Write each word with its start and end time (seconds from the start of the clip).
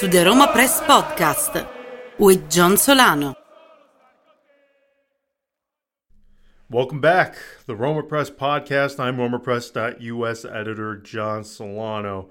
to 0.00 0.08
the 0.08 0.24
Roma 0.24 0.48
Press 0.50 0.80
Podcast 0.80 1.68
with 2.18 2.50
John 2.50 2.78
Solano. 2.78 3.34
Welcome 6.70 7.02
back, 7.02 7.36
the 7.66 7.76
Roma 7.76 8.02
Press 8.02 8.30
Podcast. 8.30 8.98
I'm 8.98 9.18
RomaPress.us 9.18 10.46
editor 10.46 10.96
John 10.96 11.44
Solano. 11.44 12.30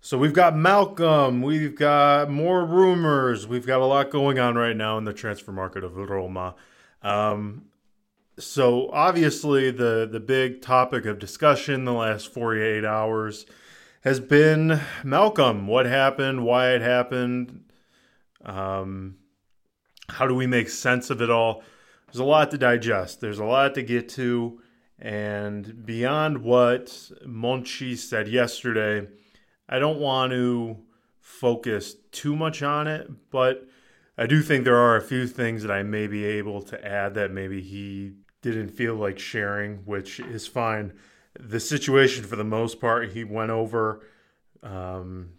So 0.00 0.18
we've 0.18 0.32
got 0.32 0.56
Malcolm, 0.56 1.42
we've 1.42 1.74
got 1.74 2.30
more 2.30 2.64
rumors, 2.64 3.44
we've 3.44 3.66
got 3.66 3.80
a 3.80 3.86
lot 3.86 4.10
going 4.10 4.38
on 4.38 4.54
right 4.54 4.76
now 4.76 4.96
in 4.96 5.02
the 5.02 5.12
transfer 5.12 5.50
market 5.50 5.82
of 5.82 5.96
Roma. 5.96 6.54
Um, 7.02 7.64
so 8.38 8.88
obviously 8.92 9.72
the 9.72 10.08
the 10.08 10.20
big 10.20 10.62
topic 10.62 11.06
of 11.06 11.18
discussion 11.18 11.86
the 11.86 11.92
last 11.92 12.32
48 12.32 12.84
hours 12.84 13.46
has 14.00 14.18
been 14.18 14.80
Malcolm. 15.04 15.66
What 15.66 15.86
happened? 15.86 16.44
Why 16.44 16.70
it 16.72 16.82
happened? 16.82 17.64
Um, 18.44 19.16
how 20.08 20.26
do 20.26 20.34
we 20.34 20.46
make 20.46 20.68
sense 20.68 21.10
of 21.10 21.20
it 21.20 21.30
all? 21.30 21.62
There's 22.06 22.20
a 22.20 22.24
lot 22.24 22.50
to 22.50 22.58
digest. 22.58 23.20
There's 23.20 23.38
a 23.38 23.44
lot 23.44 23.74
to 23.74 23.82
get 23.82 24.08
to, 24.10 24.60
and 24.98 25.86
beyond 25.86 26.42
what 26.42 26.86
Monchi 27.26 27.96
said 27.96 28.26
yesterday, 28.26 29.06
I 29.68 29.78
don't 29.78 30.00
want 30.00 30.32
to 30.32 30.78
focus 31.20 31.94
too 32.10 32.34
much 32.34 32.62
on 32.62 32.88
it, 32.88 33.08
but 33.30 33.68
I 34.18 34.26
do 34.26 34.42
think 34.42 34.64
there 34.64 34.76
are 34.76 34.96
a 34.96 35.02
few 35.02 35.28
things 35.28 35.62
that 35.62 35.70
I 35.70 35.82
may 35.84 36.06
be 36.08 36.24
able 36.24 36.62
to 36.62 36.84
add 36.84 37.14
that 37.14 37.30
maybe 37.30 37.62
he 37.62 38.14
didn't 38.42 38.70
feel 38.70 38.96
like 38.96 39.18
sharing, 39.18 39.76
which 39.84 40.18
is 40.18 40.46
fine 40.46 40.94
the 41.38 41.60
situation 41.60 42.24
for 42.24 42.36
the 42.36 42.44
most 42.44 42.80
part 42.80 43.12
he 43.12 43.24
went 43.24 43.50
over 43.50 44.02
um, 44.62 45.30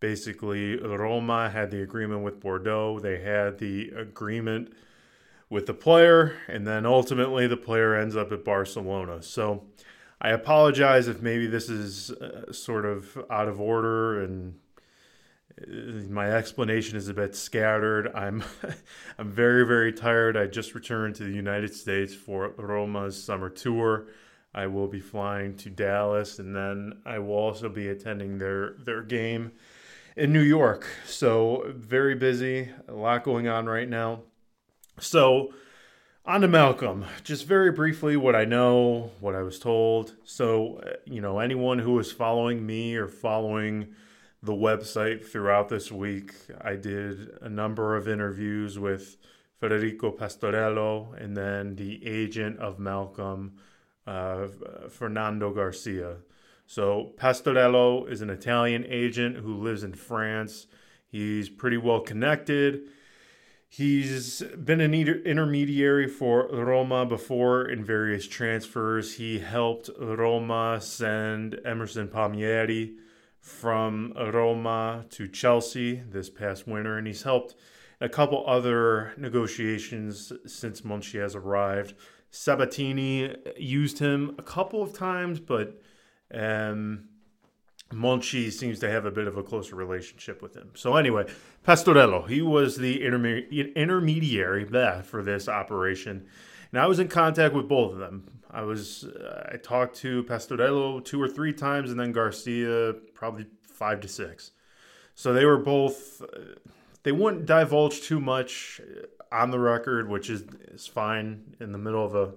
basically 0.00 0.76
roma 0.76 1.50
had 1.50 1.70
the 1.70 1.82
agreement 1.82 2.22
with 2.22 2.40
bordeaux 2.40 2.98
they 2.98 3.20
had 3.20 3.58
the 3.58 3.90
agreement 3.90 4.72
with 5.50 5.66
the 5.66 5.74
player 5.74 6.36
and 6.48 6.66
then 6.66 6.86
ultimately 6.86 7.46
the 7.46 7.56
player 7.56 7.94
ends 7.94 8.16
up 8.16 8.32
at 8.32 8.44
barcelona 8.44 9.22
so 9.22 9.64
i 10.20 10.30
apologize 10.30 11.08
if 11.08 11.20
maybe 11.20 11.46
this 11.46 11.68
is 11.68 12.10
uh, 12.10 12.50
sort 12.52 12.84
of 12.84 13.18
out 13.30 13.48
of 13.48 13.60
order 13.60 14.22
and 14.22 14.54
uh, 15.60 15.64
my 16.08 16.30
explanation 16.30 16.96
is 16.96 17.08
a 17.08 17.14
bit 17.14 17.34
scattered. 17.36 18.10
I'm 18.14 18.42
I'm 19.18 19.30
very 19.30 19.66
very 19.66 19.92
tired. 19.92 20.36
I 20.36 20.46
just 20.46 20.74
returned 20.74 21.14
to 21.16 21.24
the 21.24 21.32
United 21.32 21.74
States 21.74 22.14
for 22.14 22.48
Roma's 22.56 23.22
summer 23.22 23.50
tour. 23.50 24.06
I 24.54 24.66
will 24.66 24.88
be 24.88 25.00
flying 25.00 25.56
to 25.58 25.70
Dallas, 25.70 26.38
and 26.38 26.54
then 26.54 27.00
I 27.06 27.18
will 27.18 27.34
also 27.34 27.68
be 27.68 27.88
attending 27.88 28.38
their 28.38 28.74
their 28.78 29.02
game 29.02 29.52
in 30.16 30.32
New 30.32 30.42
York. 30.42 30.86
So 31.06 31.72
very 31.74 32.14
busy, 32.14 32.70
a 32.86 32.92
lot 32.92 33.24
going 33.24 33.48
on 33.48 33.66
right 33.66 33.88
now. 33.88 34.20
So 35.00 35.54
on 36.24 36.42
to 36.42 36.48
Malcolm. 36.48 37.06
Just 37.24 37.46
very 37.46 37.72
briefly, 37.72 38.16
what 38.16 38.36
I 38.36 38.44
know, 38.44 39.10
what 39.20 39.34
I 39.34 39.42
was 39.42 39.58
told. 39.58 40.16
So 40.24 40.82
you 41.06 41.20
know, 41.20 41.38
anyone 41.38 41.78
who 41.78 41.98
is 41.98 42.12
following 42.12 42.66
me 42.66 42.94
or 42.96 43.08
following 43.08 43.94
the 44.42 44.52
website 44.52 45.24
throughout 45.24 45.68
this 45.68 45.90
week, 45.90 46.34
I 46.60 46.76
did 46.76 47.30
a 47.40 47.48
number 47.48 47.96
of 47.96 48.08
interviews 48.08 48.78
with 48.78 49.16
Federico 49.60 50.10
Pastorello 50.10 51.14
and 51.22 51.36
then 51.36 51.76
the 51.76 52.04
agent 52.04 52.58
of 52.58 52.80
Malcolm 52.80 53.54
uh, 54.06 54.46
Fernando 54.88 55.52
Garcia. 55.52 56.16
So 56.66 57.12
Pastorello 57.16 58.08
is 58.08 58.22
an 58.22 58.30
Italian 58.30 58.84
agent 58.88 59.36
who 59.36 59.54
lives 59.54 59.82
in 59.82 59.94
France. 59.94 60.66
He's 61.06 61.48
pretty 61.48 61.76
well 61.76 62.00
connected. 62.00 62.88
He's 63.68 64.42
been 64.42 64.82
an 64.82 64.92
intermediary 64.92 66.06
for 66.06 66.46
Roma 66.48 67.06
before 67.06 67.66
in 67.66 67.84
various 67.84 68.28
transfers. 68.28 69.14
He 69.14 69.38
helped 69.38 69.88
Roma 69.98 70.78
send 70.80 71.58
Emerson 71.64 72.08
Palmieri 72.08 72.96
from 73.40 74.12
Roma 74.14 75.06
to 75.10 75.26
Chelsea 75.26 76.02
this 76.08 76.28
past 76.28 76.68
winter, 76.68 76.98
and 76.98 77.06
he's 77.06 77.22
helped 77.22 77.54
a 78.00 78.08
couple 78.08 78.44
other 78.46 79.14
negotiations 79.16 80.32
since 80.44 80.82
Monchi 80.82 81.20
has 81.20 81.34
arrived. 81.34 81.94
Sabatini 82.32 83.36
used 83.58 83.98
him 83.98 84.34
a 84.38 84.42
couple 84.42 84.82
of 84.82 84.94
times, 84.94 85.38
but 85.38 85.80
um, 86.32 87.04
Monchi 87.92 88.50
seems 88.50 88.78
to 88.78 88.90
have 88.90 89.04
a 89.04 89.10
bit 89.10 89.28
of 89.28 89.36
a 89.36 89.42
closer 89.42 89.76
relationship 89.76 90.40
with 90.40 90.56
him. 90.56 90.70
So 90.74 90.96
anyway, 90.96 91.26
Pastorello, 91.62 92.26
he 92.26 92.40
was 92.40 92.76
the 92.76 93.00
interme- 93.00 93.74
intermediary 93.76 94.64
for 95.02 95.22
this 95.22 95.46
operation, 95.46 96.26
and 96.72 96.80
I 96.80 96.86
was 96.86 96.98
in 96.98 97.08
contact 97.08 97.54
with 97.54 97.68
both 97.68 97.92
of 97.92 97.98
them. 97.98 98.40
I 98.50 98.62
was 98.62 99.04
uh, 99.04 99.50
I 99.52 99.58
talked 99.58 99.96
to 99.96 100.24
Pastorello 100.24 101.04
two 101.04 101.20
or 101.20 101.28
three 101.28 101.52
times, 101.52 101.90
and 101.90 102.00
then 102.00 102.12
Garcia 102.12 102.94
probably 103.12 103.46
five 103.62 104.00
to 104.00 104.08
six. 104.08 104.52
So 105.14 105.34
they 105.34 105.44
were 105.44 105.58
both. 105.58 106.22
Uh, 106.22 106.54
they 107.02 107.12
wouldn't 107.12 107.46
divulge 107.46 108.00
too 108.02 108.20
much 108.20 108.80
on 109.32 109.50
the 109.50 109.58
record, 109.58 110.08
which 110.08 110.30
is 110.30 110.44
is 110.68 110.86
fine 110.86 111.56
in 111.60 111.72
the 111.72 111.78
middle 111.78 112.04
of 112.04 112.14
a 112.14 112.34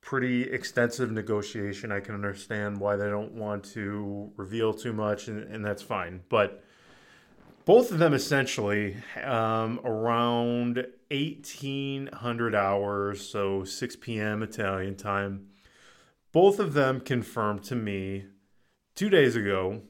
pretty 0.00 0.42
extensive 0.44 1.10
negotiation. 1.10 1.90
I 1.90 2.00
can 2.00 2.14
understand 2.14 2.78
why 2.78 2.96
they 2.96 3.08
don't 3.08 3.32
want 3.32 3.64
to 3.72 4.32
reveal 4.36 4.72
too 4.72 4.92
much, 4.92 5.28
and, 5.28 5.42
and 5.52 5.64
that's 5.64 5.82
fine. 5.82 6.22
But 6.28 6.62
both 7.64 7.90
of 7.90 7.98
them 7.98 8.14
essentially 8.14 8.96
um, 9.22 9.80
around 9.84 10.86
1800 11.10 12.54
hours, 12.54 13.28
so 13.28 13.64
6 13.64 13.96
p.m. 13.96 14.42
Italian 14.42 14.94
time. 14.94 15.48
Both 16.32 16.58
of 16.60 16.74
them 16.74 17.00
confirmed 17.00 17.64
to 17.64 17.74
me 17.74 18.24
two 18.94 19.10
days 19.10 19.36
ago, 19.36 19.82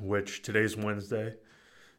which 0.00 0.42
today's 0.42 0.76
Wednesday 0.76 1.34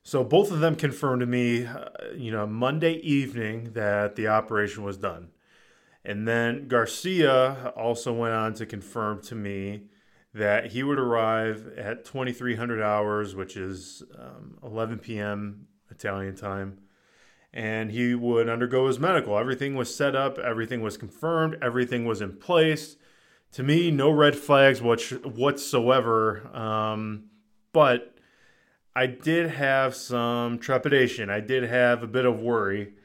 so 0.04 0.24
both 0.24 0.52
of 0.52 0.60
them 0.60 0.76
confirmed 0.76 1.20
to 1.22 1.26
me, 1.26 1.66
uh, 1.66 1.86
you 2.16 2.32
know, 2.32 2.48
Monday 2.48 2.94
evening 2.94 3.74
that 3.74 4.16
the 4.16 4.28
operation 4.28 4.84
was 4.84 4.98
done. 4.98 5.30
And 6.06 6.28
then 6.28 6.68
Garcia 6.68 7.74
also 7.76 8.14
went 8.14 8.34
on 8.34 8.54
to 8.56 8.66
confirm 8.66 9.22
to 9.24 9.36
me 9.36 9.84
that 10.34 10.68
he 10.68 10.84
would 10.84 11.00
arrive 11.00 11.68
at 11.78 12.06
2300 12.06 12.82
hours, 12.82 13.36
which 13.36 13.58
is 13.58 14.04
um, 14.18 14.58
11 14.64 15.00
p.m. 15.00 15.68
Italian 15.90 16.36
time, 16.36 16.80
and 17.52 17.92
he 17.92 18.14
would 18.16 18.48
undergo 18.48 18.88
his 18.88 19.00
medical. 19.00 19.38
Everything 19.38 19.76
was 19.76 19.94
set 19.94 20.16
up, 20.16 20.38
everything 20.38 20.81
was 20.81 20.98
confirmed, 20.98 21.58
everything 21.62 22.06
was 22.06 22.22
in 22.22 22.38
place. 22.38 22.96
To 23.54 23.64
me, 23.64 23.90
no 23.90 24.12
red 24.12 24.36
flags 24.36 24.81
whatsoever. 24.81 26.56
Um, 26.56 27.26
but 27.74 28.19
I 29.00 29.06
did 29.06 29.52
have 29.52 29.96
some 29.96 30.60
trepidation. 30.60 31.30
I 31.30 31.40
did 31.40 31.64
have 31.64 32.04
a 32.04 32.08
bit 32.08 32.26
of 32.26 32.42
worry. 32.42 32.96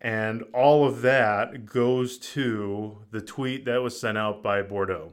And 0.00 0.44
all 0.54 0.86
of 0.86 1.02
that 1.02 1.66
goes 1.66 2.18
to 2.34 2.98
the 3.10 3.20
tweet 3.20 3.64
that 3.64 3.82
was 3.82 3.98
sent 3.98 4.16
out 4.16 4.44
by 4.44 4.62
Bordeaux 4.62 5.12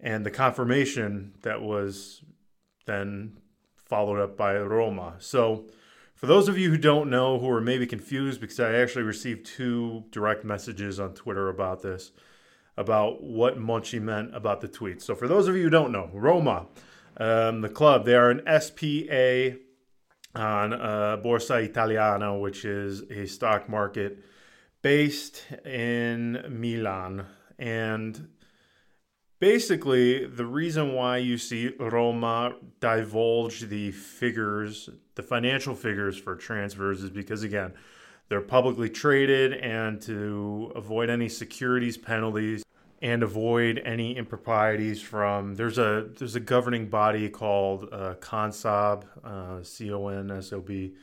and 0.00 0.26
the 0.26 0.32
confirmation 0.32 1.34
that 1.42 1.62
was 1.62 2.24
then 2.86 3.38
followed 3.76 4.18
up 4.18 4.36
by 4.36 4.56
Roma. 4.56 5.14
So, 5.20 5.66
for 6.16 6.26
those 6.26 6.48
of 6.48 6.58
you 6.58 6.70
who 6.70 6.76
don't 6.76 7.08
know, 7.08 7.38
who 7.38 7.48
are 7.50 7.60
maybe 7.60 7.86
confused, 7.86 8.40
because 8.40 8.58
I 8.58 8.72
actually 8.72 9.04
received 9.04 9.46
two 9.46 10.06
direct 10.10 10.44
messages 10.44 10.98
on 10.98 11.14
Twitter 11.14 11.48
about 11.48 11.82
this, 11.82 12.10
about 12.76 13.22
what 13.22 13.60
Monchi 13.60 14.02
meant 14.02 14.34
about 14.34 14.60
the 14.60 14.66
tweet. 14.66 15.00
So, 15.00 15.14
for 15.14 15.28
those 15.28 15.46
of 15.46 15.54
you 15.54 15.62
who 15.62 15.70
don't 15.70 15.92
know, 15.92 16.10
Roma 16.12 16.66
um, 17.16 17.60
the 17.60 17.68
club. 17.68 18.04
They 18.04 18.14
are 18.14 18.30
an 18.30 18.42
SPA 18.60 19.58
on 20.34 20.72
uh, 20.72 21.18
Borsa 21.24 21.62
Italiana, 21.62 22.36
which 22.36 22.64
is 22.64 23.02
a 23.10 23.26
stock 23.26 23.68
market 23.68 24.18
based 24.82 25.44
in 25.64 26.44
Milan. 26.48 27.26
And 27.58 28.28
basically, 29.38 30.26
the 30.26 30.44
reason 30.44 30.92
why 30.92 31.18
you 31.18 31.38
see 31.38 31.72
Roma 31.78 32.56
divulge 32.80 33.60
the 33.60 33.92
figures, 33.92 34.90
the 35.14 35.22
financial 35.22 35.74
figures 35.74 36.18
for 36.18 36.34
transfers, 36.34 37.02
is 37.02 37.10
because, 37.10 37.44
again, 37.44 37.74
they're 38.28 38.40
publicly 38.40 38.90
traded 38.90 39.52
and 39.52 40.00
to 40.02 40.72
avoid 40.74 41.10
any 41.10 41.28
securities 41.28 41.96
penalties 41.96 42.63
and 43.04 43.22
avoid 43.22 43.82
any 43.84 44.16
improprieties 44.16 45.02
from 45.02 45.56
there's 45.56 45.76
a 45.76 46.08
there's 46.18 46.36
a 46.36 46.40
governing 46.40 46.88
body 46.88 47.28
called 47.28 47.86
uh, 47.92 48.14
CONSOB, 48.14 49.04
uh, 49.22 49.62
C 49.62 49.92
O 49.92 50.08
N 50.08 50.30
S 50.30 50.54
O 50.54 50.60
B. 50.62 50.94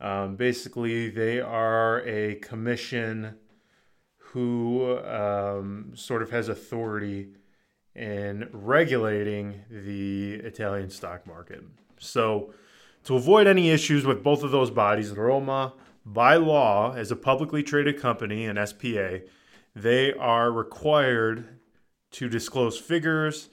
Um, 0.00 0.34
basically, 0.36 1.10
they 1.10 1.40
are 1.40 2.00
a 2.06 2.36
commission 2.36 3.34
who 4.16 4.98
um, 5.00 5.92
sort 5.94 6.22
of 6.22 6.30
has 6.30 6.48
authority 6.48 7.28
in 7.94 8.48
regulating 8.52 9.60
the 9.70 10.36
Italian 10.36 10.88
stock 10.88 11.26
market. 11.26 11.62
So, 11.98 12.54
To 13.04 13.16
avoid 13.16 13.46
any 13.46 13.68
issues 13.68 14.06
with 14.06 14.22
both 14.22 14.42
of 14.42 14.52
those 14.52 14.70
bodies, 14.70 15.10
Roma, 15.10 15.74
by 16.06 16.36
law, 16.36 16.94
as 16.94 17.10
a 17.10 17.16
publicly 17.16 17.62
traded 17.62 18.00
company, 18.00 18.46
an 18.46 18.56
SPA, 18.66 19.20
they 19.74 20.12
are 20.12 20.50
required 20.50 21.60
to 22.12 22.28
disclose 22.28 22.78
figures 22.78 23.48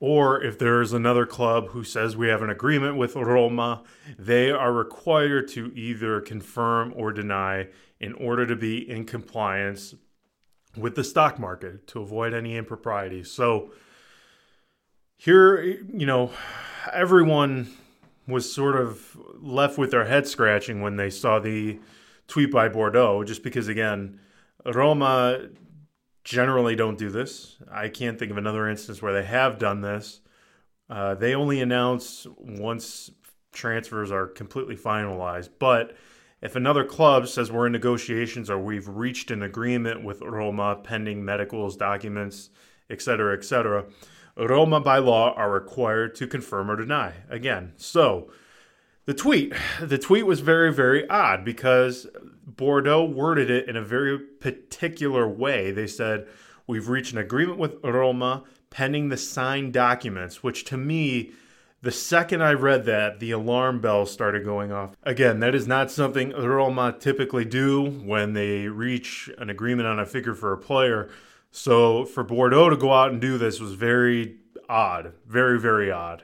or 0.00 0.42
if 0.42 0.58
there's 0.58 0.94
another 0.94 1.26
club 1.26 1.68
who 1.68 1.84
says 1.84 2.16
we 2.16 2.28
have 2.28 2.40
an 2.40 2.48
agreement 2.48 2.96
with 2.96 3.14
Roma, 3.14 3.82
they 4.18 4.50
are 4.50 4.72
required 4.72 5.46
to 5.48 5.70
either 5.76 6.22
confirm 6.22 6.94
or 6.96 7.12
deny 7.12 7.68
in 8.00 8.14
order 8.14 8.46
to 8.46 8.56
be 8.56 8.88
in 8.88 9.04
compliance 9.04 9.94
with 10.74 10.94
the 10.94 11.04
stock 11.04 11.38
market 11.38 11.86
to 11.88 12.00
avoid 12.00 12.32
any 12.32 12.56
improprieties. 12.56 13.30
So 13.30 13.72
here, 15.18 15.60
you 15.62 16.06
know, 16.06 16.30
everyone 16.90 17.70
was 18.26 18.50
sort 18.50 18.76
of 18.76 19.18
left 19.38 19.76
with 19.76 19.90
their 19.90 20.06
head 20.06 20.26
scratching 20.26 20.80
when 20.80 20.96
they 20.96 21.10
saw 21.10 21.38
the 21.38 21.78
tweet 22.26 22.50
by 22.50 22.68
Bordeaux, 22.68 23.24
just 23.24 23.42
because, 23.42 23.68
again, 23.68 24.18
Roma 24.64 25.48
generally 26.24 26.76
don't 26.76 26.98
do 26.98 27.10
this. 27.10 27.56
I 27.70 27.88
can't 27.88 28.18
think 28.18 28.30
of 28.30 28.36
another 28.36 28.68
instance 28.68 29.00
where 29.00 29.12
they 29.12 29.24
have 29.24 29.58
done 29.58 29.80
this. 29.80 30.20
Uh, 30.88 31.14
they 31.14 31.34
only 31.34 31.60
announce 31.60 32.26
once 32.36 33.10
transfers 33.52 34.10
are 34.10 34.26
completely 34.26 34.76
finalized. 34.76 35.50
But 35.58 35.96
if 36.42 36.56
another 36.56 36.84
club 36.84 37.28
says 37.28 37.52
we're 37.52 37.66
in 37.66 37.72
negotiations 37.72 38.50
or 38.50 38.58
we've 38.58 38.88
reached 38.88 39.30
an 39.30 39.42
agreement 39.42 40.04
with 40.04 40.22
Roma 40.22 40.76
pending 40.82 41.24
medicals, 41.24 41.76
documents, 41.76 42.50
etc., 42.88 43.36
etc., 43.36 43.86
Roma 44.36 44.80
by 44.80 44.98
law 44.98 45.34
are 45.34 45.50
required 45.50 46.14
to 46.14 46.26
confirm 46.26 46.70
or 46.70 46.76
deny. 46.76 47.12
Again, 47.28 47.72
so 47.76 48.30
the 49.10 49.16
tweet, 49.16 49.52
the 49.80 49.98
tweet 49.98 50.24
was 50.24 50.38
very, 50.38 50.72
very 50.72 51.08
odd 51.10 51.44
because 51.44 52.06
Bordeaux 52.46 53.02
worded 53.02 53.50
it 53.50 53.68
in 53.68 53.74
a 53.74 53.82
very 53.82 54.16
particular 54.16 55.26
way. 55.26 55.72
They 55.72 55.88
said, 55.88 56.28
We've 56.68 56.88
reached 56.88 57.10
an 57.10 57.18
agreement 57.18 57.58
with 57.58 57.82
Roma 57.82 58.44
pending 58.70 59.08
the 59.08 59.16
signed 59.16 59.72
documents, 59.72 60.44
which 60.44 60.64
to 60.66 60.76
me, 60.76 61.32
the 61.82 61.90
second 61.90 62.44
I 62.44 62.52
read 62.52 62.84
that, 62.84 63.18
the 63.18 63.32
alarm 63.32 63.80
bells 63.80 64.12
started 64.12 64.44
going 64.44 64.70
off. 64.70 64.94
Again, 65.02 65.40
that 65.40 65.56
is 65.56 65.66
not 65.66 65.90
something 65.90 66.30
Roma 66.30 66.94
typically 66.96 67.44
do 67.44 67.84
when 67.84 68.34
they 68.34 68.68
reach 68.68 69.28
an 69.38 69.50
agreement 69.50 69.88
on 69.88 69.98
a 69.98 70.06
figure 70.06 70.36
for 70.36 70.52
a 70.52 70.58
player. 70.58 71.10
So 71.50 72.04
for 72.04 72.22
Bordeaux 72.22 72.70
to 72.70 72.76
go 72.76 72.92
out 72.92 73.10
and 73.10 73.20
do 73.20 73.38
this 73.38 73.58
was 73.58 73.72
very 73.72 74.36
odd, 74.68 75.14
very, 75.26 75.58
very 75.58 75.90
odd. 75.90 76.22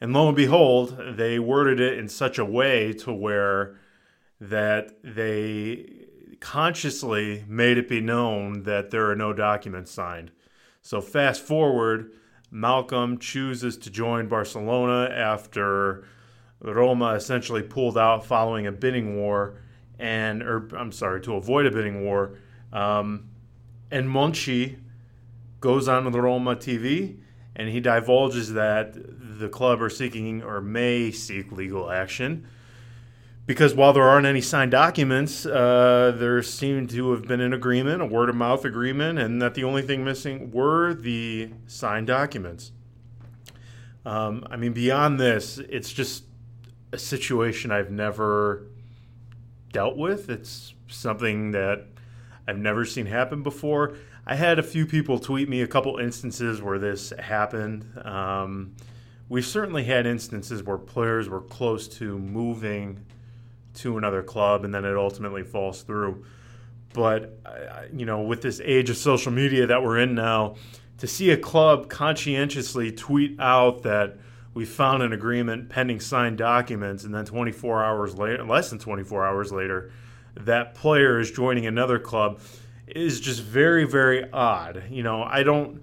And 0.00 0.12
lo 0.12 0.28
and 0.28 0.36
behold, 0.36 1.16
they 1.16 1.38
worded 1.38 1.80
it 1.80 1.98
in 1.98 2.08
such 2.08 2.38
a 2.38 2.44
way 2.44 2.92
to 2.94 3.12
where 3.12 3.76
that 4.40 4.98
they 5.02 6.06
consciously 6.40 7.44
made 7.48 7.78
it 7.78 7.88
be 7.88 8.00
known 8.00 8.64
that 8.64 8.90
there 8.90 9.10
are 9.10 9.16
no 9.16 9.32
documents 9.32 9.90
signed. 9.90 10.30
So 10.82 11.00
fast 11.00 11.42
forward, 11.42 12.12
Malcolm 12.50 13.18
chooses 13.18 13.76
to 13.78 13.90
join 13.90 14.28
Barcelona 14.28 15.10
after 15.12 16.04
Roma 16.60 17.14
essentially 17.14 17.62
pulled 17.62 17.96
out 17.96 18.24
following 18.24 18.66
a 18.66 18.72
bidding 18.72 19.16
war, 19.16 19.58
and 19.98 20.42
or 20.42 20.68
I'm 20.76 20.92
sorry, 20.92 21.22
to 21.22 21.34
avoid 21.34 21.66
a 21.66 21.70
bidding 21.70 22.04
war. 22.04 22.38
Um, 22.72 23.30
and 23.90 24.08
Monchi 24.08 24.78
goes 25.60 25.88
on 25.88 26.04
with 26.04 26.14
Roma 26.14 26.56
TV 26.56 27.16
and 27.56 27.70
he 27.70 27.80
divulges 27.80 28.52
that 28.52 28.94
the 29.38 29.48
club 29.48 29.82
are 29.82 29.90
seeking 29.90 30.42
or 30.42 30.60
may 30.60 31.10
seek 31.10 31.52
legal 31.52 31.90
action 31.90 32.46
because 33.46 33.74
while 33.74 33.92
there 33.92 34.02
aren't 34.02 34.26
any 34.26 34.40
signed 34.40 34.72
documents, 34.72 35.46
uh, 35.46 36.12
there 36.16 36.42
seemed 36.42 36.90
to 36.90 37.12
have 37.12 37.22
been 37.22 37.40
an 37.40 37.52
agreement, 37.52 38.02
a 38.02 38.06
word 38.06 38.28
of 38.28 38.34
mouth 38.34 38.64
agreement, 38.64 39.20
and 39.20 39.40
that 39.40 39.54
the 39.54 39.62
only 39.62 39.82
thing 39.82 40.04
missing 40.04 40.50
were 40.50 40.94
the 40.94 41.50
signed 41.68 42.08
documents. 42.08 42.72
Um, 44.04 44.44
I 44.50 44.56
mean, 44.56 44.72
beyond 44.72 45.20
this, 45.20 45.58
it's 45.58 45.92
just 45.92 46.24
a 46.92 46.98
situation 46.98 47.70
I've 47.70 47.90
never 47.90 48.66
dealt 49.72 49.96
with. 49.96 50.28
It's 50.28 50.74
something 50.88 51.52
that 51.52 51.86
I've 52.48 52.58
never 52.58 52.84
seen 52.84 53.06
happen 53.06 53.42
before. 53.42 53.94
I 54.26 54.34
had 54.34 54.58
a 54.58 54.62
few 54.62 54.86
people 54.86 55.20
tweet 55.20 55.48
me 55.48 55.62
a 55.62 55.68
couple 55.68 55.98
instances 55.98 56.60
where 56.60 56.80
this 56.80 57.10
happened. 57.10 57.86
Um, 58.04 58.74
we've 59.28 59.46
certainly 59.46 59.84
had 59.84 60.06
instances 60.06 60.62
where 60.62 60.78
players 60.78 61.28
were 61.28 61.40
close 61.40 61.88
to 61.88 62.18
moving 62.18 63.04
to 63.74 63.98
another 63.98 64.22
club 64.22 64.64
and 64.64 64.74
then 64.74 64.84
it 64.84 64.96
ultimately 64.96 65.42
falls 65.42 65.82
through. 65.82 66.24
But, 66.92 67.38
you 67.92 68.06
know, 68.06 68.22
with 68.22 68.42
this 68.42 68.60
age 68.64 68.88
of 68.88 68.96
social 68.96 69.32
media 69.32 69.66
that 69.66 69.82
we're 69.82 69.98
in 69.98 70.14
now, 70.14 70.56
to 70.98 71.06
see 71.06 71.30
a 71.30 71.36
club 71.36 71.90
conscientiously 71.90 72.90
tweet 72.90 73.38
out 73.38 73.82
that 73.82 74.16
we 74.54 74.64
found 74.64 75.02
an 75.02 75.12
agreement 75.12 75.68
pending 75.68 76.00
signed 76.00 76.38
documents 76.38 77.04
and 77.04 77.14
then 77.14 77.26
24 77.26 77.84
hours 77.84 78.14
later, 78.14 78.44
less 78.44 78.70
than 78.70 78.78
24 78.78 79.26
hours 79.26 79.52
later, 79.52 79.92
that 80.34 80.74
player 80.74 81.20
is 81.20 81.30
joining 81.30 81.66
another 81.66 81.98
club 81.98 82.40
is 82.86 83.20
just 83.20 83.42
very 83.42 83.84
very 83.84 84.30
odd. 84.32 84.84
You 84.88 85.02
know, 85.02 85.22
I 85.22 85.42
don't 85.42 85.82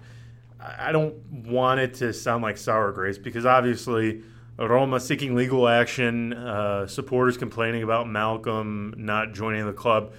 I 0.64 0.92
don't 0.92 1.14
want 1.46 1.80
it 1.80 1.94
to 1.94 2.12
sound 2.12 2.42
like 2.42 2.56
sour 2.56 2.90
grapes 2.92 3.18
because 3.18 3.44
obviously 3.44 4.22
Roma 4.58 4.98
seeking 4.98 5.34
legal 5.34 5.68
action, 5.68 6.32
uh, 6.32 6.86
supporters 6.86 7.36
complaining 7.36 7.82
about 7.82 8.08
Malcolm 8.08 8.94
not 8.96 9.32
joining 9.32 9.66
the 9.66 9.72
club. 9.72 10.14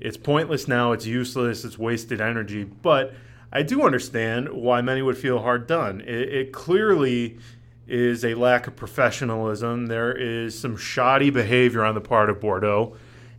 It's 0.00 0.16
pointless 0.16 0.66
now. 0.66 0.92
It's 0.92 1.06
useless. 1.06 1.64
It's 1.64 1.78
wasted 1.78 2.20
energy. 2.20 2.64
But 2.64 3.12
I 3.52 3.62
do 3.62 3.82
understand 3.82 4.48
why 4.48 4.80
many 4.80 5.02
would 5.02 5.18
feel 5.18 5.40
hard 5.40 5.66
done. 5.66 6.00
It, 6.00 6.32
it 6.32 6.52
clearly 6.52 7.38
is 7.86 8.24
a 8.24 8.34
lack 8.34 8.68
of 8.68 8.76
professionalism. 8.76 9.86
There 9.86 10.12
is 10.12 10.58
some 10.58 10.76
shoddy 10.76 11.30
behavior 11.30 11.84
on 11.84 11.94
the 11.94 12.00
part 12.00 12.30
of 12.30 12.40
Bordeaux, 12.40 12.96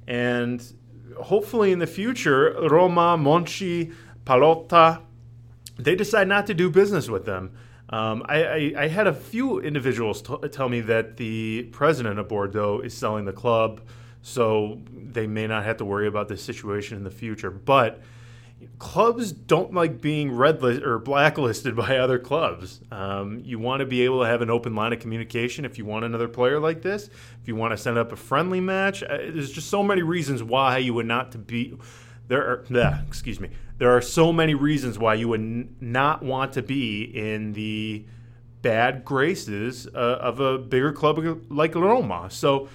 and 0.08 0.62
hopefully 1.18 1.72
in 1.72 1.80
the 1.80 1.88
future, 1.88 2.54
Roma, 2.70 3.18
Monchi, 3.18 3.94
Pallotta, 4.26 5.02
they 5.78 5.96
decide 5.96 6.28
not 6.28 6.48
to 6.48 6.54
do 6.54 6.70
business 6.70 7.10
with 7.10 7.26
them. 7.26 7.52
Um, 7.90 8.24
I, 8.28 8.44
I, 8.44 8.74
I, 8.78 8.88
had 8.88 9.08
a 9.08 9.14
few 9.14 9.60
individuals 9.60 10.22
t- 10.22 10.38
tell 10.50 10.70
me 10.70 10.80
that 10.82 11.18
the 11.18 11.64
president 11.74 12.20
of 12.20 12.30
Bordeaux 12.30 12.80
is 12.80 12.96
selling 12.96 13.26
the 13.26 13.34
club, 13.34 13.82
so 14.22 14.80
they 14.94 15.28
may 15.28 15.46
not 15.46 15.66
have 15.66 15.78
to 15.78 15.86
worry 15.86 16.08
about 16.08 16.30
this 16.30 16.42
situation 16.42 16.96
in 16.96 17.04
the 17.04 17.12
future. 17.12 17.52
But 17.52 18.02
clubs 18.80 19.32
don't 19.32 19.74
like 19.74 20.00
being 20.00 20.32
red 20.32 20.62
list 20.62 20.84
or 20.84 21.00
blacklisted 21.00 21.76
by 21.76 21.98
other 21.98 22.20
clubs. 22.20 22.80
Um, 22.92 23.42
you 23.44 23.60
want 23.60 23.82
to 23.82 23.86
be 23.86 24.04
able 24.04 24.22
to 24.22 24.28
have 24.28 24.42
an 24.42 24.50
open 24.50 24.74
line 24.74 24.94
of 24.94 25.00
communication 25.00 25.66
if 25.66 25.78
you 25.78 25.86
want 25.86 26.06
another 26.06 26.28
player 26.28 26.60
like 26.60 26.82
this. 26.82 27.10
If 27.42 27.48
you 27.48 27.56
want 27.56 27.72
to 27.72 27.78
set 27.78 27.98
up 27.98 28.12
a 28.12 28.16
friendly 28.16 28.62
match, 28.62 29.04
uh, 29.04 29.18
there's 29.18 29.52
just 29.52 29.70
so 29.70 29.84
many 29.84 30.02
reasons 30.02 30.42
why 30.42 30.78
you 30.78 30.94
would 30.94 31.08
not 31.08 31.32
to 31.34 31.38
be 31.38 31.78
there. 32.28 32.46
Are, 32.46 32.58
bleh, 32.70 33.08
excuse 33.08 33.40
me. 33.40 33.50
There 33.78 33.96
are 33.96 34.02
so 34.02 34.32
many 34.32 34.54
reasons 34.54 35.00
why 35.00 35.16
you 35.16 35.28
would 35.30 35.40
n- 35.40 35.76
not 35.82 36.24
want 36.24 36.54
to 36.54 36.62
be 36.62 37.04
in 37.04 37.54
the 37.54 38.06
bad 38.62 39.04
graces 39.04 39.88
uh, 39.88 39.98
of 39.98 40.40
a 40.40 40.58
bigger 40.58 40.92
club 40.92 41.44
like 41.50 41.76
Roma. 41.76 42.30
So 42.30 42.70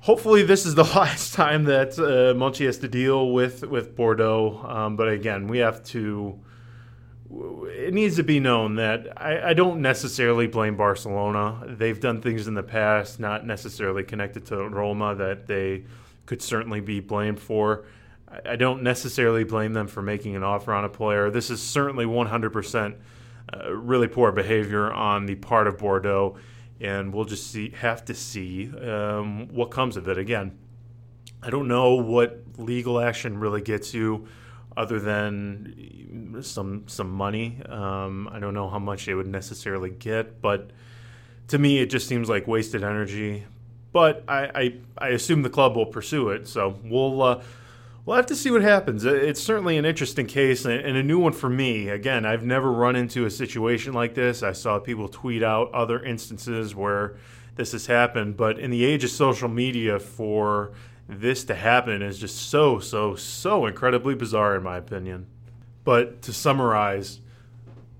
hopefully 0.00 0.42
this 0.42 0.64
is 0.66 0.74
the 0.74 0.84
last 0.96 1.34
time 1.34 1.64
that 1.64 1.98
uh, 1.98 2.34
Monchi 2.38 2.66
has 2.66 2.78
to 2.78 2.88
deal 2.88 3.30
with 3.30 3.64
with 3.64 3.94
Bordeaux. 3.94 4.64
Um, 4.66 4.96
but 4.96 5.08
again, 5.08 5.46
we 5.46 5.58
have 5.58 5.82
to. 5.84 6.38
It 7.30 7.92
needs 7.92 8.16
to 8.16 8.22
be 8.22 8.40
known 8.40 8.76
that 8.76 9.20
I, 9.20 9.50
I, 9.50 9.52
don't 9.52 9.82
necessarily 9.82 10.46
blame 10.46 10.78
Barcelona. 10.78 11.62
They've 11.66 12.00
done 12.00 12.22
things 12.22 12.48
in 12.48 12.54
the 12.54 12.62
past, 12.62 13.20
not 13.20 13.46
necessarily 13.46 14.02
connected 14.02 14.46
to 14.46 14.66
Roma, 14.66 15.14
that 15.14 15.46
they 15.46 15.84
could 16.24 16.40
certainly 16.40 16.80
be 16.80 17.00
blamed 17.00 17.38
for. 17.38 17.84
I, 18.44 18.56
don't 18.56 18.82
necessarily 18.82 19.44
blame 19.44 19.72
them 19.72 19.86
for 19.86 20.02
making 20.02 20.36
an 20.36 20.42
offer 20.42 20.72
on 20.72 20.84
a 20.84 20.88
player. 20.88 21.30
This 21.30 21.50
is 21.50 21.62
certainly 21.62 22.04
100% 22.04 22.96
uh, 23.52 23.72
really 23.72 24.08
poor 24.08 24.32
behavior 24.32 24.92
on 24.92 25.26
the 25.26 25.34
part 25.36 25.66
of 25.66 25.78
Bordeaux 25.78 26.36
and 26.80 27.12
we'll 27.12 27.24
just 27.24 27.50
see 27.50 27.70
have 27.70 28.04
to 28.04 28.14
see 28.14 28.70
um, 28.78 29.48
what 29.48 29.70
comes 29.70 29.96
of 29.96 30.08
it. 30.08 30.18
Again, 30.18 30.56
I 31.42 31.50
don't 31.50 31.68
know 31.68 31.94
what 31.94 32.42
legal 32.56 33.00
action 33.00 33.38
really 33.38 33.60
gets 33.60 33.94
you, 33.94 34.28
other 34.76 35.00
than 35.00 36.38
some 36.42 36.84
some 36.86 37.10
money. 37.10 37.60
Um, 37.68 38.28
I 38.32 38.38
don't 38.38 38.54
know 38.54 38.68
how 38.68 38.78
much 38.78 39.06
they 39.06 39.14
would 39.14 39.26
necessarily 39.26 39.90
get, 39.90 40.40
but 40.40 40.70
to 41.48 41.58
me, 41.58 41.78
it 41.78 41.86
just 41.86 42.06
seems 42.06 42.28
like 42.28 42.46
wasted 42.46 42.84
energy. 42.84 43.44
But 43.92 44.24
I 44.28 44.50
I, 44.54 44.74
I 44.98 45.08
assume 45.08 45.42
the 45.42 45.50
club 45.50 45.76
will 45.76 45.86
pursue 45.86 46.30
it, 46.30 46.46
so 46.48 46.78
we'll. 46.84 47.22
Uh, 47.22 47.42
We'll 48.08 48.16
have 48.16 48.24
to 48.28 48.36
see 48.36 48.50
what 48.50 48.62
happens. 48.62 49.04
Uh, 49.04 49.12
it's 49.12 49.42
certainly 49.42 49.76
an 49.76 49.84
interesting 49.84 50.24
case 50.24 50.64
and 50.64 50.96
a 50.96 51.02
new 51.02 51.18
one 51.18 51.34
for 51.34 51.50
me. 51.50 51.90
Again, 51.90 52.24
I've 52.24 52.42
never 52.42 52.72
run 52.72 52.96
into 52.96 53.26
a 53.26 53.30
situation 53.30 53.92
like 53.92 54.14
this. 54.14 54.42
I 54.42 54.52
saw 54.52 54.78
people 54.78 55.08
tweet 55.08 55.42
out 55.42 55.70
other 55.74 56.02
instances 56.02 56.74
where 56.74 57.16
this 57.56 57.72
has 57.72 57.84
happened. 57.84 58.38
But 58.38 58.58
in 58.58 58.70
the 58.70 58.82
age 58.82 59.04
of 59.04 59.10
social 59.10 59.50
media, 59.50 59.98
for 60.00 60.72
this 61.06 61.44
to 61.44 61.54
happen 61.54 62.00
is 62.00 62.18
just 62.18 62.48
so, 62.48 62.78
so, 62.78 63.14
so 63.14 63.66
incredibly 63.66 64.14
bizarre, 64.14 64.56
in 64.56 64.62
my 64.62 64.78
opinion. 64.78 65.26
But 65.84 66.22
to 66.22 66.32
summarize, 66.32 67.20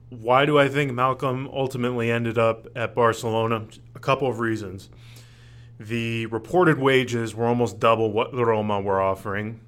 why 0.09 0.47
do 0.47 0.59
I 0.59 0.71
think 0.71 0.91
Malcolm 0.91 1.51
ultimately 1.53 2.11
ended 2.11 2.39
up 2.39 2.67
at 2.75 2.95
Barcelona? 2.95 3.67
A 3.95 3.99
couple 4.01 4.27
of 4.27 4.41
reasons. 4.41 4.89
The 5.79 6.25
reported 6.25 6.79
wages 6.79 7.35
were 7.35 7.45
almost 7.45 7.79
double 7.79 8.11
what 8.11 8.35
Roma 8.35 8.81
were 8.81 9.03
offering. 9.03 9.61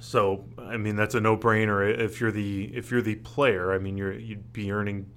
So, 0.00 0.44
I 0.58 0.76
mean, 0.76 0.96
that's 0.96 1.14
a 1.14 1.20
no-brainer 1.20 1.98
if 1.98 2.20
you're 2.20 2.32
the 2.32 2.64
if 2.76 2.90
you're 2.90 3.02
the 3.02 3.16
player. 3.16 3.72
I 3.72 3.78
mean, 3.78 3.96
you're 3.96 4.12
you'd 4.12 4.52
be 4.52 4.70
earning 4.70 5.10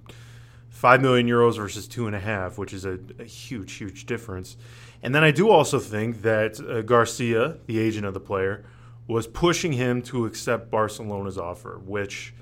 five 0.68 1.00
million 1.00 1.26
euros 1.26 1.56
versus 1.56 1.86
two 1.86 2.06
and 2.06 2.16
a 2.16 2.20
half, 2.20 2.58
which 2.58 2.72
is 2.72 2.84
a, 2.84 2.98
a 3.18 3.24
huge, 3.24 3.72
huge 3.74 4.06
difference. 4.06 4.56
And 5.02 5.14
then 5.14 5.24
I 5.24 5.30
do 5.30 5.50
also 5.50 5.78
think 5.78 6.22
that 6.22 6.60
uh, 6.60 6.82
Garcia, 6.82 7.58
the 7.66 7.78
agent 7.78 8.06
of 8.06 8.14
the 8.14 8.20
player, 8.20 8.64
was 9.06 9.26
pushing 9.26 9.72
him 9.72 10.02
to 10.02 10.24
accept 10.24 10.70
Barcelona's 10.70 11.38
offer, 11.38 11.78
which 11.84 12.34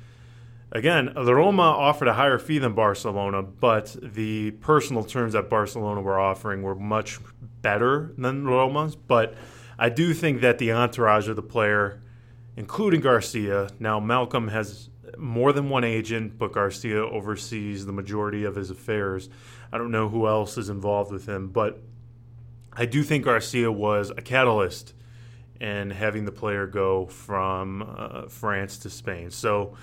Again, 0.70 1.12
the 1.14 1.34
Roma 1.34 1.62
offered 1.62 2.08
a 2.08 2.12
higher 2.12 2.38
fee 2.38 2.58
than 2.58 2.74
Barcelona, 2.74 3.42
but 3.42 3.96
the 4.02 4.50
personal 4.50 5.02
terms 5.02 5.32
that 5.32 5.48
Barcelona 5.48 6.02
were 6.02 6.20
offering 6.20 6.62
were 6.62 6.74
much 6.74 7.18
better 7.62 8.12
than 8.18 8.46
Roma's. 8.46 8.94
But 8.94 9.34
I 9.78 9.88
do 9.88 10.12
think 10.12 10.42
that 10.42 10.58
the 10.58 10.72
entourage 10.72 11.26
of 11.28 11.36
the 11.36 11.42
player, 11.42 12.02
including 12.58 13.00
Garcia, 13.00 13.70
now 13.78 14.00
Malcolm 14.00 14.48
has 14.48 14.90
more 15.16 15.52
than 15.52 15.68
one 15.68 15.84
agent, 15.84 16.36
but 16.38 16.50
Garcia 16.50 17.06
oversees 17.06 17.86
the 17.86 17.92
majority 17.92 18.42
of 18.42 18.56
his 18.56 18.68
affairs. 18.68 19.30
I 19.72 19.78
don't 19.78 19.92
know 19.92 20.08
who 20.08 20.26
else 20.26 20.58
is 20.58 20.68
involved 20.68 21.12
with 21.12 21.28
him, 21.28 21.50
but 21.50 21.80
I 22.72 22.84
do 22.84 23.04
think 23.04 23.24
Garcia 23.24 23.70
was 23.70 24.10
a 24.10 24.22
catalyst 24.22 24.92
in 25.60 25.90
having 25.90 26.24
the 26.24 26.32
player 26.32 26.66
go 26.66 27.06
from 27.06 27.94
uh, 27.96 28.22
France 28.26 28.78
to 28.78 28.90
Spain. 28.90 29.30
So 29.30 29.76